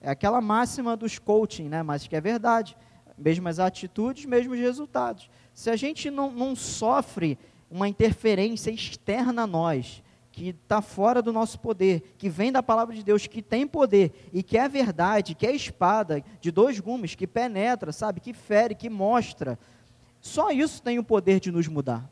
[0.06, 1.82] É aquela máxima dos coaching, né?
[1.82, 2.78] mas que é verdade.
[3.18, 5.28] Mesmas atitudes, mesmos resultados.
[5.52, 7.40] Se a gente não, não sofre
[7.72, 12.94] uma interferência externa a nós, que está fora do nosso poder, que vem da palavra
[12.94, 17.16] de Deus, que tem poder e que é verdade, que é espada de dois gumes,
[17.16, 19.58] que penetra, sabe, que fere, que mostra.
[20.22, 22.08] Só isso tem o poder de nos mudar.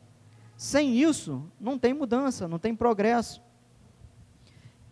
[0.56, 3.40] Sem isso, não tem mudança, não tem progresso.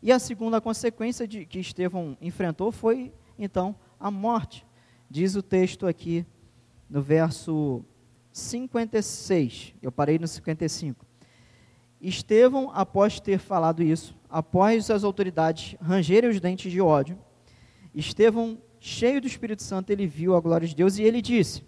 [0.03, 4.67] E a segunda consequência de, que Estevão enfrentou foi, então, a morte.
[5.09, 6.27] Diz o texto aqui,
[6.91, 7.85] no verso
[8.33, 9.75] 56.
[9.81, 11.07] Eu parei no 55.
[12.01, 17.17] Estevão, após ter falado isso, após as autoridades rangerem os dentes de ódio,
[17.95, 21.62] Estevão, cheio do Espírito Santo, ele viu a glória de Deus e ele disse: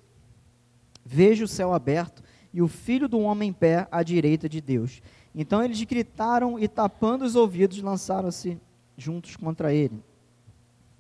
[1.05, 5.01] Vejo o céu aberto e o filho do homem em pé à direita de Deus.
[5.35, 8.59] Então eles gritaram e, tapando os ouvidos, lançaram-se
[8.97, 10.01] juntos contra ele.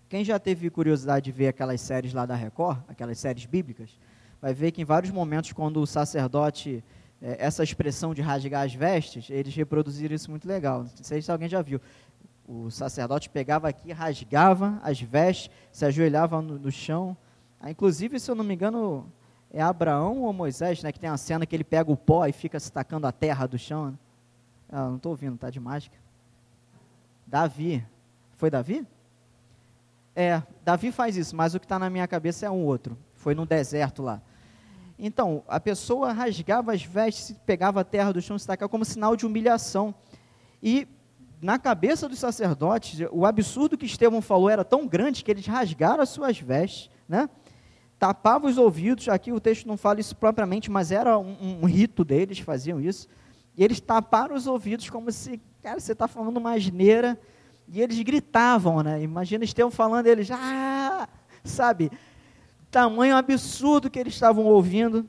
[0.08, 3.90] Quem já teve curiosidade de ver aquelas séries lá da Record, aquelas séries bíblicas,
[4.40, 6.82] vai ver que em vários momentos, quando o sacerdote,
[7.22, 10.82] é, essa expressão de rasgar as vestes, eles reproduziram isso muito legal.
[10.82, 11.80] Não sei se alguém já viu.
[12.46, 17.16] O sacerdote pegava aqui, rasgava as vestes, se ajoelhava no, no chão.
[17.58, 19.10] Ah, inclusive, se eu não me engano,
[19.50, 22.32] é Abraão ou Moisés, né, que tem a cena que ele pega o pó e
[22.32, 23.92] fica se tacando a terra do chão.
[23.92, 23.98] Né?
[24.68, 25.96] Ah, não estou ouvindo, tá de mágica.
[27.26, 27.84] Davi.
[28.36, 28.86] Foi Davi?
[30.14, 32.96] É, Davi faz isso, mas o que está na minha cabeça é um outro.
[33.14, 34.20] Foi no deserto lá.
[34.98, 39.16] Então, a pessoa rasgava as vestes, pegava a terra do chão, se tacava como sinal
[39.16, 39.94] de humilhação.
[40.62, 40.86] E
[41.42, 46.02] na cabeça dos sacerdotes, o absurdo que Estevão falou era tão grande que eles rasgaram
[46.02, 47.28] as suas vestes, né?
[47.98, 52.04] tapava os ouvidos, aqui o texto não fala isso propriamente, mas era um, um rito
[52.04, 53.08] deles, faziam isso,
[53.56, 57.18] e eles taparam os ouvidos como se, cara, você está falando uma asneira,
[57.68, 59.02] e eles gritavam, né?
[59.02, 61.08] Imagina Estevão falando, eles, ah,
[61.42, 61.90] sabe,
[62.70, 65.08] tamanho absurdo que eles estavam ouvindo,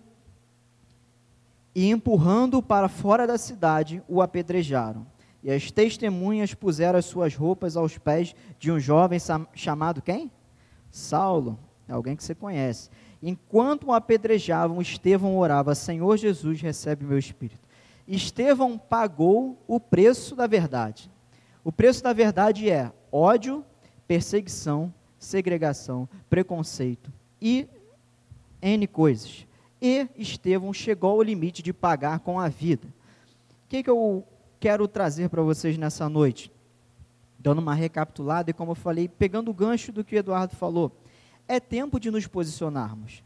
[1.73, 5.05] e empurrando-o para fora da cidade, o apedrejaram.
[5.43, 9.19] E as testemunhas puseram as suas roupas aos pés de um jovem
[9.53, 10.31] chamado quem?
[10.89, 12.89] Saulo, alguém que você conhece.
[13.21, 17.64] Enquanto o apedrejavam, Estevão orava: Senhor Jesus, recebe meu espírito.
[18.07, 21.11] Estevão pagou o preço da verdade.
[21.63, 23.65] O preço da verdade é ódio,
[24.07, 27.67] perseguição, segregação, preconceito e
[28.61, 29.47] N coisas.
[29.81, 32.87] E Estevão chegou ao limite de pagar com a vida.
[32.87, 34.23] O que, que eu
[34.59, 36.51] quero trazer para vocês nessa noite?
[37.39, 40.91] Dando uma recapitulada e, como eu falei, pegando o gancho do que o Eduardo falou,
[41.47, 43.23] é tempo de nos posicionarmos.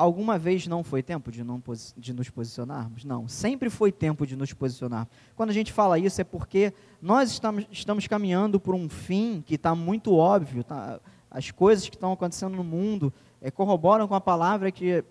[0.00, 1.62] Alguma vez não foi tempo de, não,
[1.94, 3.04] de nos posicionarmos?
[3.04, 5.06] Não, sempre foi tempo de nos posicionar.
[5.36, 9.56] Quando a gente fala isso é porque nós estamos, estamos caminhando por um fim que
[9.56, 10.64] está muito óbvio.
[10.64, 10.98] Tá?
[11.30, 15.04] As coisas que estão acontecendo no mundo é, corroboram com a palavra que,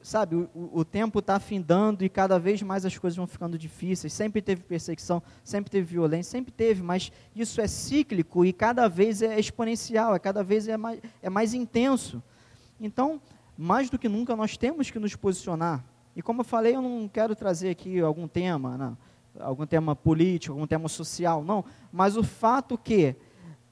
[0.00, 4.14] sabe, o, o tempo está afindando e cada vez mais as coisas vão ficando difíceis.
[4.14, 9.20] Sempre teve perseguição, sempre teve violência, sempre teve, mas isso é cíclico e cada vez
[9.20, 12.22] é exponencial, é cada vez é mais, é mais intenso.
[12.80, 13.20] Então,
[13.56, 15.84] mais do que nunca nós temos que nos posicionar.
[16.14, 18.98] E como eu falei, eu não quero trazer aqui algum tema, não,
[19.38, 23.14] algum tema político, algum tema social, não, mas o fato que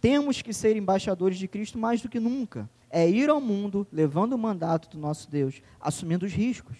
[0.00, 2.68] temos que ser embaixadores de Cristo mais do que nunca.
[2.90, 6.76] É ir ao mundo levando o mandato do nosso Deus, assumindo os riscos.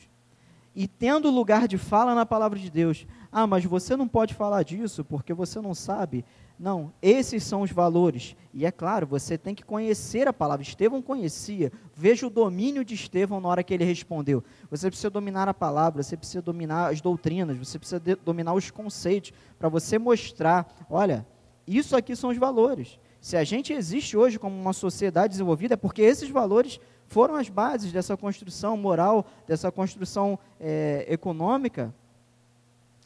[0.74, 3.06] E tendo lugar de fala na palavra de Deus.
[3.30, 6.24] Ah, mas você não pode falar disso porque você não sabe.
[6.58, 8.36] Não, esses são os valores.
[8.52, 10.62] E é claro, você tem que conhecer a palavra.
[10.62, 11.72] Estevão conhecia.
[11.94, 14.42] Veja o domínio de Estevão na hora que ele respondeu.
[14.70, 19.32] Você precisa dominar a palavra, você precisa dominar as doutrinas, você precisa dominar os conceitos
[19.58, 21.26] para você mostrar, olha,
[21.66, 22.98] isso aqui são os valores.
[23.20, 27.48] Se a gente existe hoje como uma sociedade desenvolvida, é porque esses valores foram as
[27.48, 31.94] bases dessa construção moral, dessa construção é, econômica.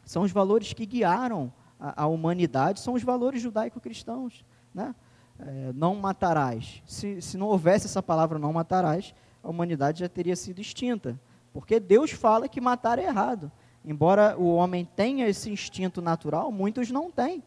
[0.04, 4.44] São os valores que guiaram a, a humanidade são os valores judaico-cristãos.
[4.74, 4.94] Né?
[5.38, 6.82] É, não matarás.
[6.86, 11.18] Se, se não houvesse essa palavra não matarás, a humanidade já teria sido extinta.
[11.52, 13.50] Porque Deus fala que matar é errado.
[13.84, 17.42] Embora o homem tenha esse instinto natural, muitos não têm.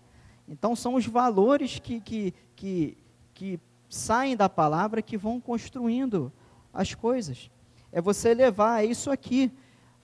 [0.47, 2.97] Então são os valores que, que, que,
[3.33, 3.59] que
[3.89, 6.31] saem da palavra que vão construindo
[6.73, 7.49] as coisas.
[7.91, 9.51] É você levar isso aqui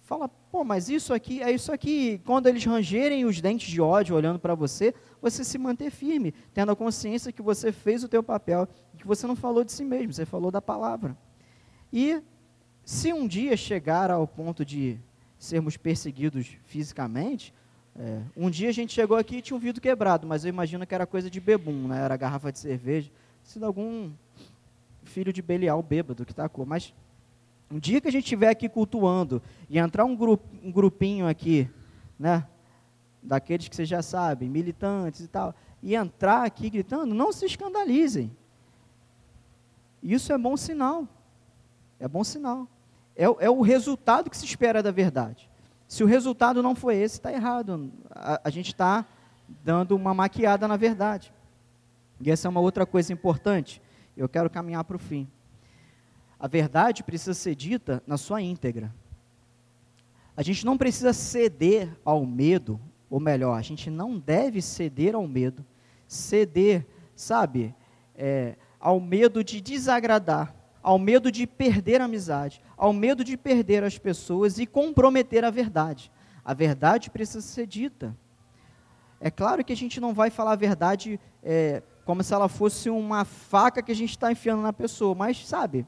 [0.08, 2.22] fala, pô, mas isso aqui, é isso aqui.
[2.26, 6.72] Quando eles rangerem os dentes de ódio olhando para você, você se manter firme, tendo
[6.72, 10.14] a consciência que você fez o teu papel, que você não falou de si mesmo,
[10.14, 11.16] você falou da palavra.
[11.92, 12.24] E
[12.86, 14.98] se um dia chegar ao ponto de
[15.38, 17.54] sermos perseguidos fisicamente,
[18.00, 20.88] é, um dia a gente chegou aqui e tinha um vidro quebrado, mas eu imagino
[20.88, 22.00] que era coisa de bebum, né?
[22.00, 23.12] era garrafa de cerveja,
[23.44, 24.10] sido algum
[25.08, 26.94] filho de Belial bêbado que tacou, mas
[27.72, 31.70] um dia que a gente estiver aqui cultuando e entrar um, grupo, um grupinho aqui,
[32.18, 32.48] né,
[33.22, 38.32] daqueles que você já sabe, militantes e tal, e entrar aqui gritando, não se escandalizem.
[40.02, 41.08] Isso é bom sinal.
[42.00, 42.68] É bom sinal.
[43.16, 45.50] É, é o resultado que se espera da verdade.
[45.88, 47.92] Se o resultado não foi esse, está errado.
[48.12, 49.06] A, a gente está
[49.64, 51.34] dando uma maquiada na verdade.
[52.22, 53.82] E essa é uma outra coisa importante.
[54.18, 55.28] Eu quero caminhar para o fim.
[56.40, 58.94] A verdade precisa ser dita na sua íntegra.
[60.36, 65.28] A gente não precisa ceder ao medo, ou melhor, a gente não deve ceder ao
[65.28, 65.64] medo,
[66.08, 67.76] ceder, sabe,
[68.16, 73.84] é, ao medo de desagradar, ao medo de perder a amizade, ao medo de perder
[73.84, 76.12] as pessoas e comprometer a verdade.
[76.44, 78.16] A verdade precisa ser dita.
[79.20, 82.90] É claro que a gente não vai falar a verdade é, como se ela fosse
[82.90, 85.86] uma faca que a gente está enfiando na pessoa, mas sabe,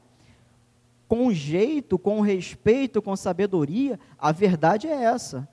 [1.08, 5.48] com jeito, com respeito, com sabedoria, a verdade é essa.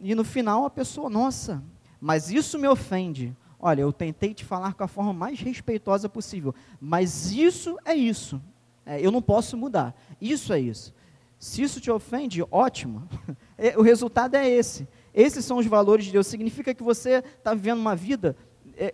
[0.00, 1.62] E no final a pessoa, nossa,
[2.00, 3.32] mas isso me ofende.
[3.60, 8.42] Olha, eu tentei te falar com a forma mais respeitosa possível, mas isso é isso.
[8.84, 9.94] É, eu não posso mudar.
[10.20, 10.92] Isso é isso.
[11.38, 13.08] Se isso te ofende, ótimo.
[13.56, 14.88] É, o resultado é esse.
[15.14, 16.26] Esses são os valores de Deus.
[16.26, 18.36] Significa que você está vivendo uma vida
[18.76, 18.92] é,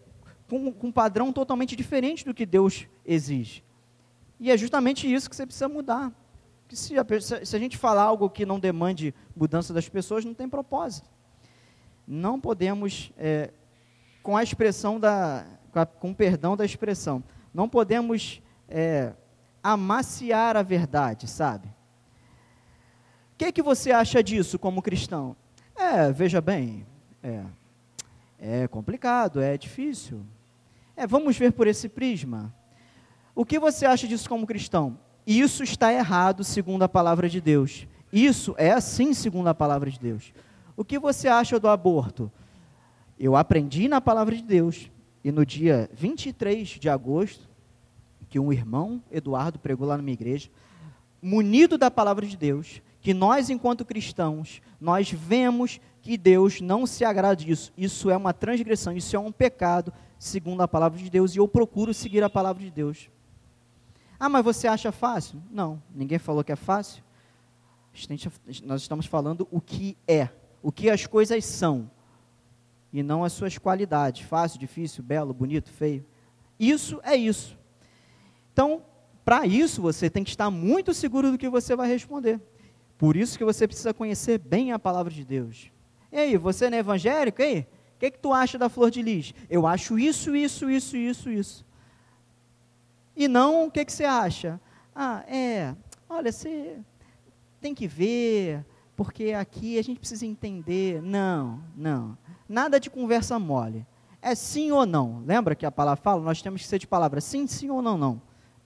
[0.50, 3.62] com, com um padrão totalmente diferente do que Deus exige.
[4.40, 6.12] E é justamente isso que você precisa mudar.
[6.66, 7.04] Que se, a,
[7.44, 11.08] se a gente falar algo que não demande mudança das pessoas, não tem propósito.
[12.06, 13.52] Não podemos, é,
[14.24, 17.22] com a expressão da, com, a, com perdão da expressão,
[17.54, 19.12] não podemos é,
[19.62, 21.68] amaciar a verdade, sabe?
[23.34, 25.36] O que, que você acha disso como cristão?
[25.76, 26.86] É, veja bem,
[27.22, 27.44] é,
[28.38, 30.24] é complicado, é difícil.
[30.96, 32.54] É, vamos ver por esse prisma.
[33.34, 34.98] O que você acha disso como cristão?
[35.26, 37.86] Isso está errado segundo a palavra de Deus.
[38.12, 40.32] Isso é assim segundo a palavra de Deus.
[40.76, 42.30] O que você acha do aborto?
[43.18, 44.90] Eu aprendi na palavra de Deus.
[45.22, 47.48] E no dia 23 de agosto,
[48.28, 50.48] que um irmão, Eduardo, pregou lá na minha igreja,
[51.20, 57.04] munido da palavra de Deus, que nós, enquanto cristãos, nós vemos que Deus não se
[57.04, 57.72] agrada disso.
[57.76, 61.48] Isso é uma transgressão, isso é um pecado, segundo a palavra de Deus, e eu
[61.48, 63.08] procuro seguir a palavra de Deus.
[64.18, 65.42] Ah, mas você acha fácil?
[65.50, 67.02] Não, ninguém falou que é fácil.
[68.62, 70.28] Nós estamos falando o que é,
[70.62, 71.90] o que as coisas são,
[72.92, 76.04] e não as suas qualidades, fácil, difícil, belo, bonito, feio.
[76.58, 77.58] Isso é isso.
[78.52, 78.82] Então,
[79.24, 82.38] para isso, você tem que estar muito seguro do que você vai responder.
[82.98, 85.72] Por isso que você precisa conhecer bem a palavra de Deus.
[86.12, 87.40] E aí, você não é evangélico?
[87.40, 87.66] E aí,
[88.00, 89.34] que, que tu acha da flor de lis?
[89.48, 91.66] Eu acho isso, isso, isso, isso, isso.
[93.14, 94.60] E não o que, que você acha?
[94.94, 95.74] Ah, é,
[96.08, 96.78] olha, você
[97.60, 98.64] tem que ver,
[98.96, 101.00] porque aqui a gente precisa entender.
[101.02, 102.18] Não, não.
[102.48, 103.86] Nada de conversa mole.
[104.20, 105.22] É sim ou não.
[105.24, 106.22] Lembra que a palavra fala?
[106.22, 108.20] Nós temos que ser de palavra sim, sim ou não, não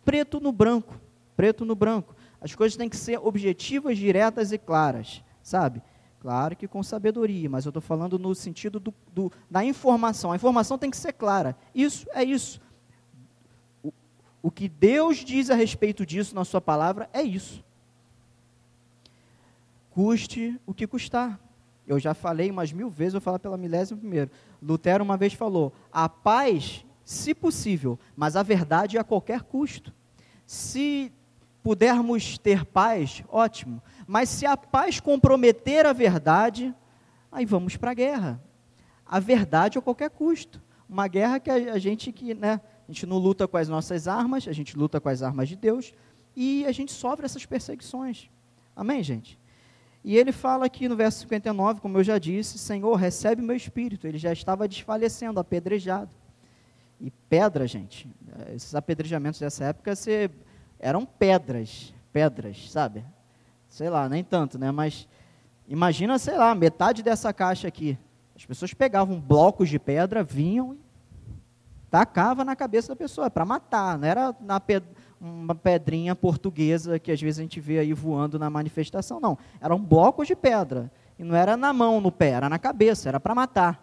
[0.05, 1.01] preto no branco,
[1.37, 2.14] preto no branco.
[2.41, 5.82] As coisas têm que ser objetivas, diretas e claras, sabe?
[6.24, 10.32] Claro que com sabedoria, mas eu estou falando no sentido do, do, da informação.
[10.32, 11.54] A informação tem que ser clara.
[11.74, 12.62] Isso é isso.
[13.82, 13.92] O,
[14.44, 17.62] o que Deus diz a respeito disso na sua palavra é isso.
[19.90, 21.38] Custe o que custar.
[21.86, 24.30] Eu já falei umas mil vezes, vou falar pela milésima primeiro.
[24.62, 29.92] Lutero uma vez falou: a paz se possível, mas a verdade é a qualquer custo.
[30.46, 31.12] Se
[31.64, 36.74] pudermos ter paz, ótimo, mas se a paz comprometer a verdade,
[37.32, 38.42] aí vamos para a guerra.
[39.06, 40.62] A verdade a qualquer custo.
[40.86, 44.46] Uma guerra que a, gente que, né, a gente não luta com as nossas armas,
[44.46, 45.94] a gente luta com as armas de Deus
[46.36, 48.28] e a gente sofre essas perseguições.
[48.76, 49.38] Amém, gente?
[50.04, 54.06] E ele fala aqui no verso 59, como eu já disse, Senhor, recebe meu espírito.
[54.06, 56.10] Ele já estava desfalecendo, apedrejado.
[57.00, 58.06] E pedra, gente,
[58.54, 60.30] esses apedrejamentos dessa época se,
[60.78, 63.04] eram pedras, pedras, sabe?
[63.68, 64.70] Sei lá, nem tanto, né?
[64.70, 65.08] Mas
[65.68, 67.98] imagina, sei lá, metade dessa caixa aqui.
[68.36, 70.78] As pessoas pegavam blocos de pedra, vinham e
[71.90, 74.60] tacava na cabeça da pessoa, para matar, não era na
[75.20, 79.38] uma pedrinha portuguesa que às vezes a gente vê aí voando na manifestação, não.
[79.60, 80.90] Eram blocos de pedra.
[81.18, 83.80] E não era na mão, no pé, era na cabeça, era para matar.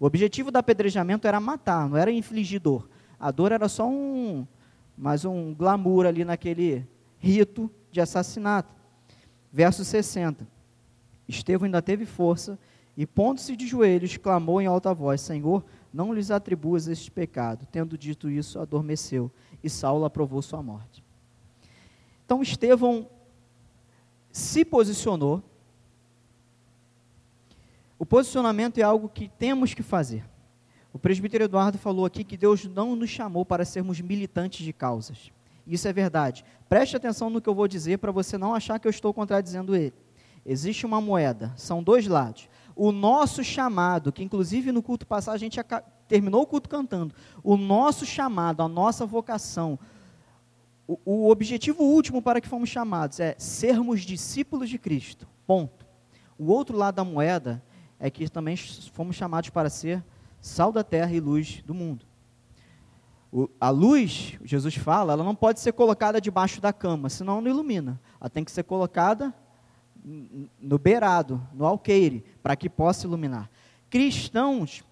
[0.00, 2.88] O objetivo do apedrejamento era matar, não era infligir dor.
[3.18, 4.46] A dor era só um,
[4.98, 6.86] mais um glamour ali naquele
[7.18, 8.74] rito de assassinato.
[9.52, 10.46] Verso 60.
[11.28, 12.58] Estevão ainda teve força
[12.96, 17.66] e, pondo-se de joelhos, clamou em alta voz: Senhor, não lhes atribuas este pecado.
[17.70, 19.30] Tendo dito isso, adormeceu
[19.62, 21.04] e Saulo aprovou sua morte.
[22.24, 23.08] Então, Estevão
[24.32, 25.42] se posicionou
[27.98, 30.24] o posicionamento é algo que temos que fazer.
[30.92, 35.30] O presbítero Eduardo falou aqui que Deus não nos chamou para sermos militantes de causas.
[35.66, 36.44] Isso é verdade.
[36.68, 39.76] Preste atenção no que eu vou dizer para você não achar que eu estou contradizendo
[39.76, 39.94] ele.
[40.44, 42.48] Existe uma moeda, são dois lados.
[42.74, 45.60] O nosso chamado, que inclusive no culto passado a gente
[46.06, 47.14] terminou o culto cantando,
[47.44, 49.78] o nosso chamado, a nossa vocação,
[50.86, 55.28] o, o objetivo último para que fomos chamados é sermos discípulos de Cristo.
[55.46, 55.86] Ponto.
[56.38, 57.62] O outro lado da moeda
[58.00, 60.02] é que também fomos chamados para ser
[60.40, 62.06] sal da terra e luz do mundo.
[63.30, 67.50] O, a luz, Jesus fala, ela não pode ser colocada debaixo da cama, senão não
[67.50, 68.00] ilumina.
[68.20, 69.34] Ela tem que ser colocada
[70.60, 73.50] no beirado, no alqueire, para que possa iluminar.
[73.90, 74.82] Cristãos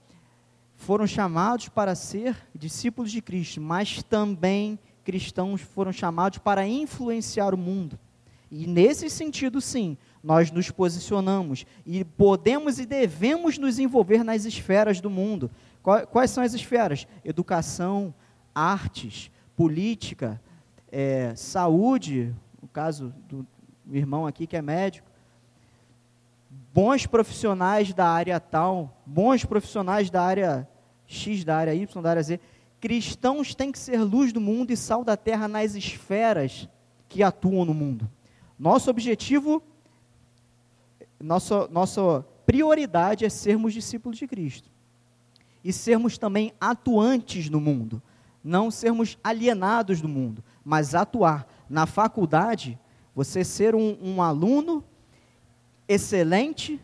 [0.77, 7.59] foram chamados para ser discípulos de Cristo, mas também cristãos foram chamados para influenciar o
[7.59, 7.99] mundo.
[8.51, 15.01] E nesse sentido, sim, nós nos posicionamos e podemos e devemos nos envolver nas esferas
[15.01, 15.51] do mundo.
[16.11, 17.07] Quais são as esferas?
[17.25, 18.13] Educação,
[18.55, 20.41] artes, política,
[20.91, 23.47] é, saúde, no caso do
[23.91, 25.09] irmão aqui que é médico,
[26.75, 30.69] bons profissionais da área tal, bons profissionais da área
[31.07, 32.41] X, da área Y, da área Z.
[32.81, 36.69] Cristãos têm que ser luz do mundo e sal da terra nas esferas
[37.09, 38.11] que atuam no mundo.
[38.59, 39.63] Nosso objetivo
[41.27, 44.71] nossa, nossa prioridade é sermos discípulos de Cristo.
[45.65, 48.01] E sermos também atuantes no mundo.
[48.45, 51.47] Não sermos alienados do mundo, mas atuar.
[51.69, 52.79] na faculdade,
[53.13, 54.85] você ser um, um aluno
[55.89, 56.81] excelente,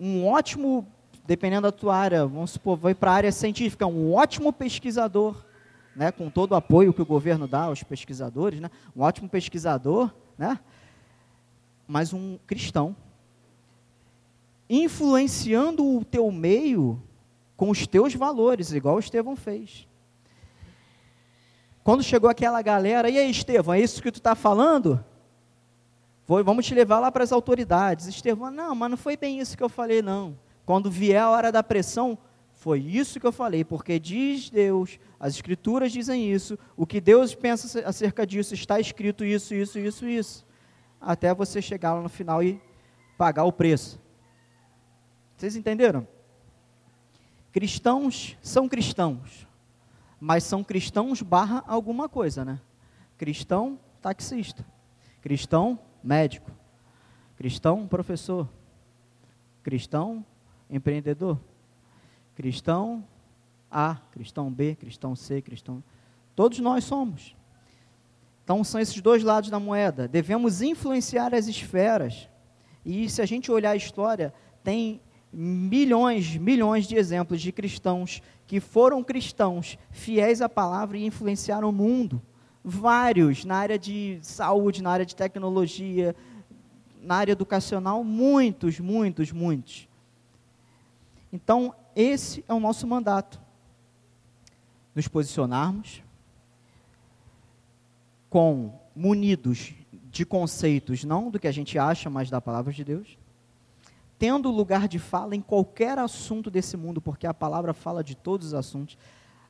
[0.00, 0.84] um ótimo,
[1.24, 5.44] dependendo da tua área, vamos supor, vai para a área científica, um ótimo pesquisador,
[5.94, 10.12] né, com todo o apoio que o governo dá aos pesquisadores, né, um ótimo pesquisador,
[10.36, 10.58] né,
[11.86, 12.96] mas um cristão,
[14.70, 17.02] influenciando o teu meio
[17.56, 19.88] com os teus valores, igual o Estevão fez.
[21.82, 25.04] Quando chegou aquela galera, e aí Estevão, é isso que tu está falando?
[26.24, 28.06] Vou, vamos te levar lá para as autoridades.
[28.06, 30.38] Estevão, não, mas não foi bem isso que eu falei, não.
[30.64, 32.16] Quando vier a hora da pressão,
[32.52, 37.34] foi isso que eu falei, porque diz Deus, as escrituras dizem isso, o que Deus
[37.34, 40.46] pensa acerca disso, está escrito isso, isso, isso, isso.
[41.00, 42.60] Até você chegar lá no final e
[43.18, 43.98] pagar o preço.
[45.40, 46.06] Vocês entenderam?
[47.50, 49.48] Cristãos são cristãos,
[50.20, 52.60] mas são cristãos barra alguma coisa, né?
[53.16, 54.66] Cristão taxista,
[55.22, 56.50] cristão médico,
[57.38, 58.46] cristão professor,
[59.62, 60.22] cristão
[60.68, 61.40] empreendedor,
[62.34, 63.02] cristão
[63.70, 65.82] A, cristão B, cristão C, cristão.
[66.36, 67.34] Todos nós somos.
[68.44, 70.06] Então são esses dois lados da moeda.
[70.06, 72.28] Devemos influenciar as esferas.
[72.84, 75.00] E se a gente olhar a história, tem
[75.32, 81.72] milhões, milhões de exemplos de cristãos que foram cristãos, fiéis à palavra e influenciaram o
[81.72, 82.20] mundo
[82.64, 86.14] vários na área de saúde, na área de tecnologia,
[87.02, 89.88] na área educacional, muitos, muitos, muitos.
[91.32, 93.40] Então, esse é o nosso mandato.
[94.94, 96.02] Nos posicionarmos
[98.28, 99.72] com munidos
[100.10, 103.16] de conceitos, não do que a gente acha, mas da palavra de Deus,
[104.20, 108.48] tendo lugar de fala em qualquer assunto desse mundo, porque a palavra fala de todos
[108.48, 108.98] os assuntos,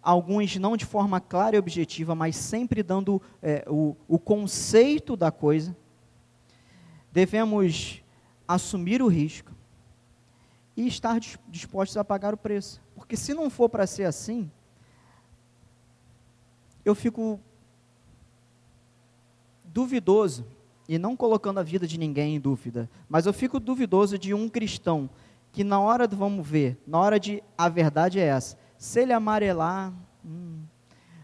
[0.00, 5.32] alguns não de forma clara e objetiva, mas sempre dando é, o, o conceito da
[5.32, 5.76] coisa.
[7.10, 8.00] Devemos
[8.46, 9.50] assumir o risco
[10.76, 11.18] e estar
[11.48, 12.80] dispostos a pagar o preço.
[12.94, 14.48] Porque se não for para ser assim,
[16.84, 17.40] eu fico
[19.64, 20.46] duvidoso,
[20.90, 24.48] e não colocando a vida de ninguém em dúvida, mas eu fico duvidoso de um
[24.48, 25.08] cristão
[25.52, 29.12] que na hora do vamos ver, na hora de a verdade é essa, se ele
[29.12, 30.64] amarelar, hum,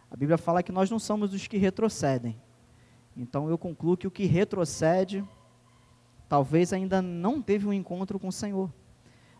[0.08, 2.40] a Bíblia fala que nós não somos os que retrocedem.
[3.16, 5.24] Então eu concluo que o que retrocede,
[6.28, 8.72] talvez ainda não teve um encontro com o Senhor.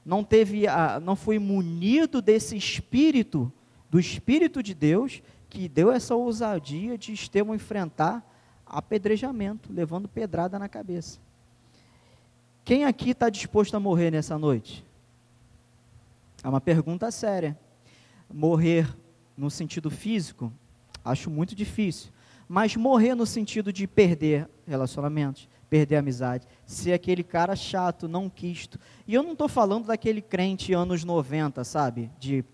[0.05, 3.53] Não teve, a, não foi munido desse espírito,
[3.89, 8.29] do Espírito de Deus, que deu essa ousadia de Estevão enfrentar
[8.67, 11.19] apedrejamento, levando pedrada na cabeça.
[12.65, 14.85] Quem aqui está disposto a morrer nessa noite?
[16.43, 17.57] É uma pergunta séria
[18.33, 18.89] morrer
[19.37, 20.53] no sentido físico,
[21.05, 22.11] acho muito difícil.
[22.49, 28.79] Mas morrer no sentido de perder relacionamentos, perder amizade, ser aquele cara chato, não quisto.
[29.07, 32.11] E eu não estou falando daquele crente anos 90, sabe?
[32.19, 32.45] De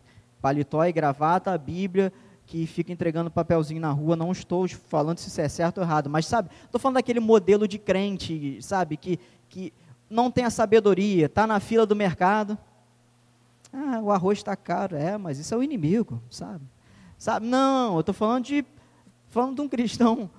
[0.41, 2.13] paletó e gravata, a Bíblia,
[2.53, 4.15] que fica entregando papelzinho na rua.
[4.15, 6.51] Não estou falando se isso é certo ou errado, mas sabe?
[6.67, 8.99] Estou falando daquele modelo de crente, sabe?
[8.99, 9.73] Que, que
[10.11, 12.59] não tem a sabedoria, está na fila do mercado
[13.73, 14.95] ah, o arroz está caro.
[14.97, 16.63] É, mas isso é o inimigo, sabe?
[17.17, 17.47] Sabe?
[17.47, 18.67] Não, eu estou falando de,
[19.31, 20.31] falando de um cristão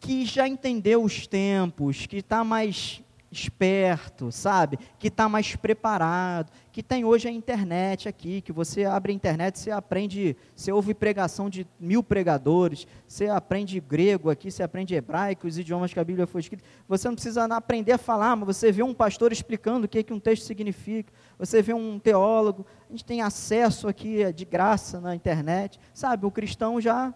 [0.00, 3.02] que já entendeu os tempos, que está mais
[3.40, 4.78] esperto, sabe?
[4.98, 9.58] Que está mais preparado, que tem hoje a internet aqui, que você abre a internet,
[9.58, 15.46] você aprende, você ouve pregação de mil pregadores, você aprende grego aqui, você aprende hebraico,
[15.46, 16.64] os idiomas que a Bíblia foi escrita.
[16.88, 20.02] Você não precisa aprender a falar, mas você vê um pastor explicando o que, é
[20.02, 24.44] que um texto significa, você vê um teólogo, a gente tem acesso aqui é de
[24.44, 26.26] graça na internet, sabe?
[26.26, 27.12] O cristão já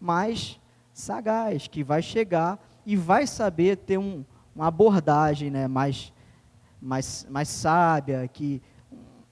[0.00, 0.60] mais
[0.92, 6.12] sagaz, que vai chegar e vai saber ter um, uma abordagem né, mais,
[6.80, 8.62] mais, mais sábia, que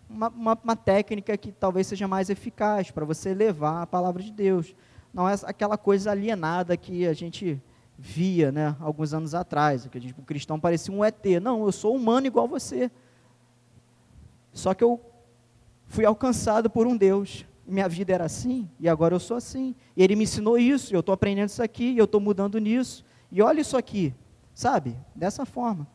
[0.09, 4.33] uma, uma, uma técnica que talvez seja mais eficaz para você levar a palavra de
[4.33, 4.75] Deus.
[5.13, 7.61] Não é aquela coisa alienada que a gente
[7.97, 11.25] via né, alguns anos atrás, que a gente, o cristão parecia um ET.
[11.43, 12.91] Não, eu sou humano igual você.
[14.53, 15.01] Só que eu
[15.87, 17.45] fui alcançado por um Deus.
[17.67, 19.77] Minha vida era assim e agora eu sou assim.
[19.97, 23.05] E ele me ensinou isso, eu estou aprendendo isso aqui, eu estou mudando nisso.
[23.31, 24.13] E olha isso aqui,
[24.61, 24.95] Sabe?
[25.15, 25.89] Dessa forma.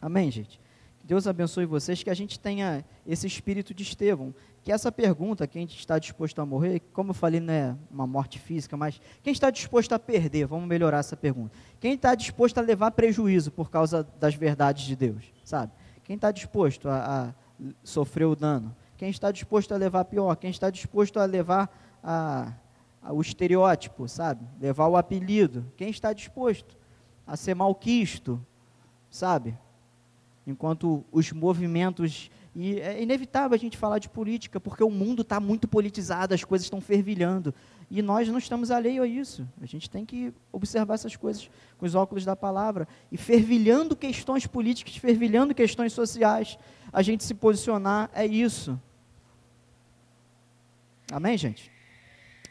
[0.00, 0.60] Amém, gente?
[1.00, 4.32] Que Deus abençoe vocês, que a gente tenha esse espírito de Estevão.
[4.62, 8.38] Que essa pergunta, quem está disposto a morrer, como eu falei, não é uma morte
[8.38, 10.46] física, mas quem está disposto a perder?
[10.46, 11.50] Vamos melhorar essa pergunta.
[11.80, 15.24] Quem está disposto a levar prejuízo por causa das verdades de Deus?
[15.42, 15.72] Sabe?
[16.04, 17.34] Quem está disposto a, a
[17.82, 18.76] sofrer o dano?
[18.96, 20.36] Quem está disposto a levar pior?
[20.36, 22.52] Quem está disposto a levar a,
[23.10, 24.46] o estereótipo, sabe?
[24.60, 25.66] Levar o apelido.
[25.76, 26.77] Quem está disposto
[27.28, 28.44] a ser malquisto,
[29.10, 29.54] sabe?
[30.46, 32.30] Enquanto os movimentos.
[32.56, 36.42] E é inevitável a gente falar de política, porque o mundo está muito politizado, as
[36.42, 37.54] coisas estão fervilhando.
[37.90, 39.48] E nós não estamos alheios a isso.
[39.60, 42.88] A gente tem que observar essas coisas com os óculos da palavra.
[43.12, 46.58] E fervilhando questões políticas, fervilhando questões sociais,
[46.90, 48.80] a gente se posicionar é isso.
[51.12, 51.70] Amém, gente?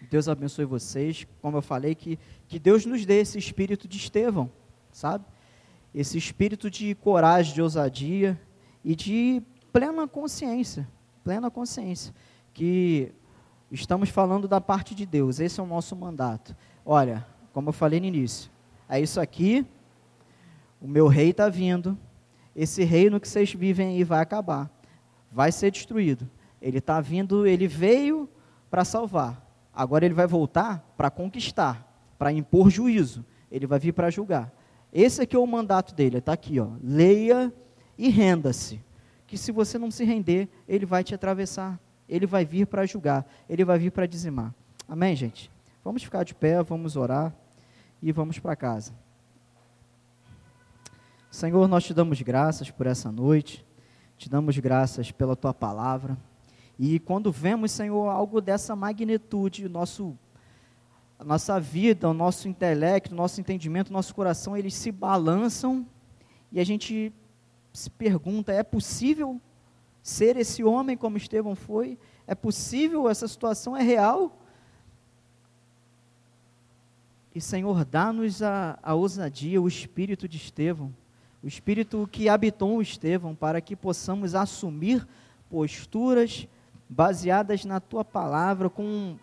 [0.09, 1.27] Deus abençoe vocês.
[1.41, 2.17] Como eu falei, que,
[2.47, 4.49] que Deus nos dê esse espírito de Estevão,
[4.97, 5.23] sabe?
[5.93, 8.39] Esse espírito de coragem, de ousadia
[8.83, 10.87] e de plena consciência.
[11.23, 12.11] Plena consciência.
[12.51, 13.13] Que
[13.71, 16.55] estamos falando da parte de Deus, esse é o nosso mandato.
[16.83, 17.23] Olha,
[17.53, 18.49] como eu falei no início,
[18.89, 19.63] é isso aqui,
[20.81, 21.95] o meu rei está vindo,
[22.55, 24.67] esse reino que vocês vivem aí vai acabar,
[25.31, 26.27] vai ser destruído.
[26.59, 28.27] Ele está vindo, ele veio
[28.67, 31.85] para salvar, agora ele vai voltar para conquistar,
[32.17, 34.51] para impor juízo, ele vai vir para julgar.
[34.91, 36.69] Esse aqui é o mandato dele, está aqui, ó.
[36.81, 37.53] Leia
[37.97, 38.81] e renda-se.
[39.25, 41.79] Que se você não se render, ele vai te atravessar.
[42.07, 44.53] Ele vai vir para julgar, ele vai vir para dizimar.
[44.87, 45.51] Amém, gente?
[45.83, 47.35] Vamos ficar de pé, vamos orar
[48.01, 48.93] e vamos para casa.
[51.29, 53.65] Senhor, nós te damos graças por essa noite,
[54.17, 56.17] te damos graças pela tua palavra.
[56.79, 60.17] E quando vemos, Senhor, algo dessa magnitude, o nosso,
[61.19, 65.85] a nossa vida, o nosso intelecto, o nosso entendimento, o nosso coração, eles se balançam
[66.51, 67.11] e a gente
[67.73, 69.41] se pergunta: é possível
[70.01, 71.97] ser esse homem como Estevão foi?
[72.25, 73.09] É possível?
[73.09, 74.37] Essa situação é real?
[77.33, 80.93] E, Senhor, dá-nos a, a ousadia, o espírito de Estevão,
[81.43, 85.07] o espírito que habitou o Estevão, para que possamos assumir
[85.49, 86.47] posturas
[86.89, 89.17] baseadas na tua palavra, com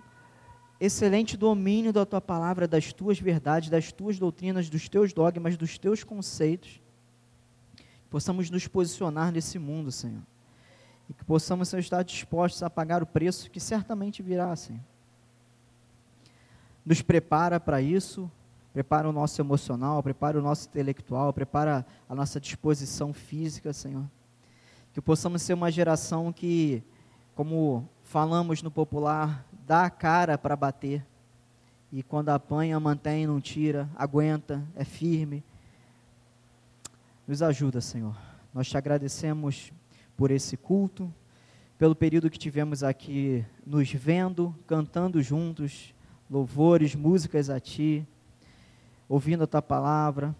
[0.81, 5.79] excelente domínio da tua palavra, das tuas verdades, das tuas doutrinas, dos teus dogmas, dos
[5.79, 6.81] teus conceitos.
[8.11, 10.23] Possamos nos posicionar nesse mundo, Senhor
[11.09, 14.81] e que possamos estar dispostos a pagar o preço que certamente virá, Senhor.
[16.85, 18.31] Nos prepara para isso,
[18.73, 24.05] prepara o nosso emocional, prepara o nosso intelectual, prepara a nossa disposição física, Senhor.
[24.93, 26.83] Que possamos ser uma geração que,
[27.35, 31.05] como falamos no popular, dá a cara para bater.
[31.93, 35.45] E quando apanha, mantém, não tira, aguenta, é firme.
[37.27, 38.17] Nos ajuda, Senhor.
[38.53, 39.73] Nós te agradecemos
[40.17, 41.13] por esse culto,
[41.79, 45.95] pelo período que tivemos aqui nos vendo, cantando juntos,
[46.31, 48.07] louvores, músicas a Ti,
[49.09, 50.35] ouvindo a Tua palavra.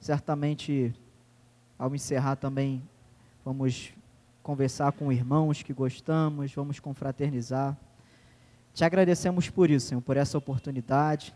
[0.00, 0.94] Certamente,
[1.78, 2.82] ao encerrar também,
[3.44, 3.92] vamos
[4.42, 7.76] conversar com irmãos que gostamos, vamos confraternizar.
[8.74, 11.34] Te agradecemos por isso, Senhor, por essa oportunidade.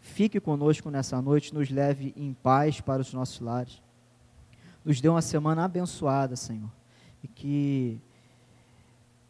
[0.00, 3.84] Fique conosco nessa noite, nos leve em paz para os nossos lares
[4.84, 6.70] nos dê uma semana abençoada, Senhor.
[7.22, 7.98] E que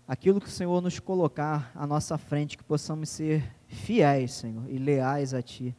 [0.07, 4.77] aquilo que o Senhor nos colocar à nossa frente, que possamos ser fiéis, Senhor, e
[4.79, 5.75] leais a Ti,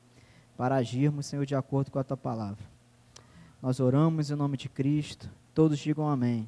[0.55, 2.63] para agirmos, Senhor, de acordo com a Tua palavra.
[3.61, 6.47] Nós oramos em nome de Cristo, todos digam amém.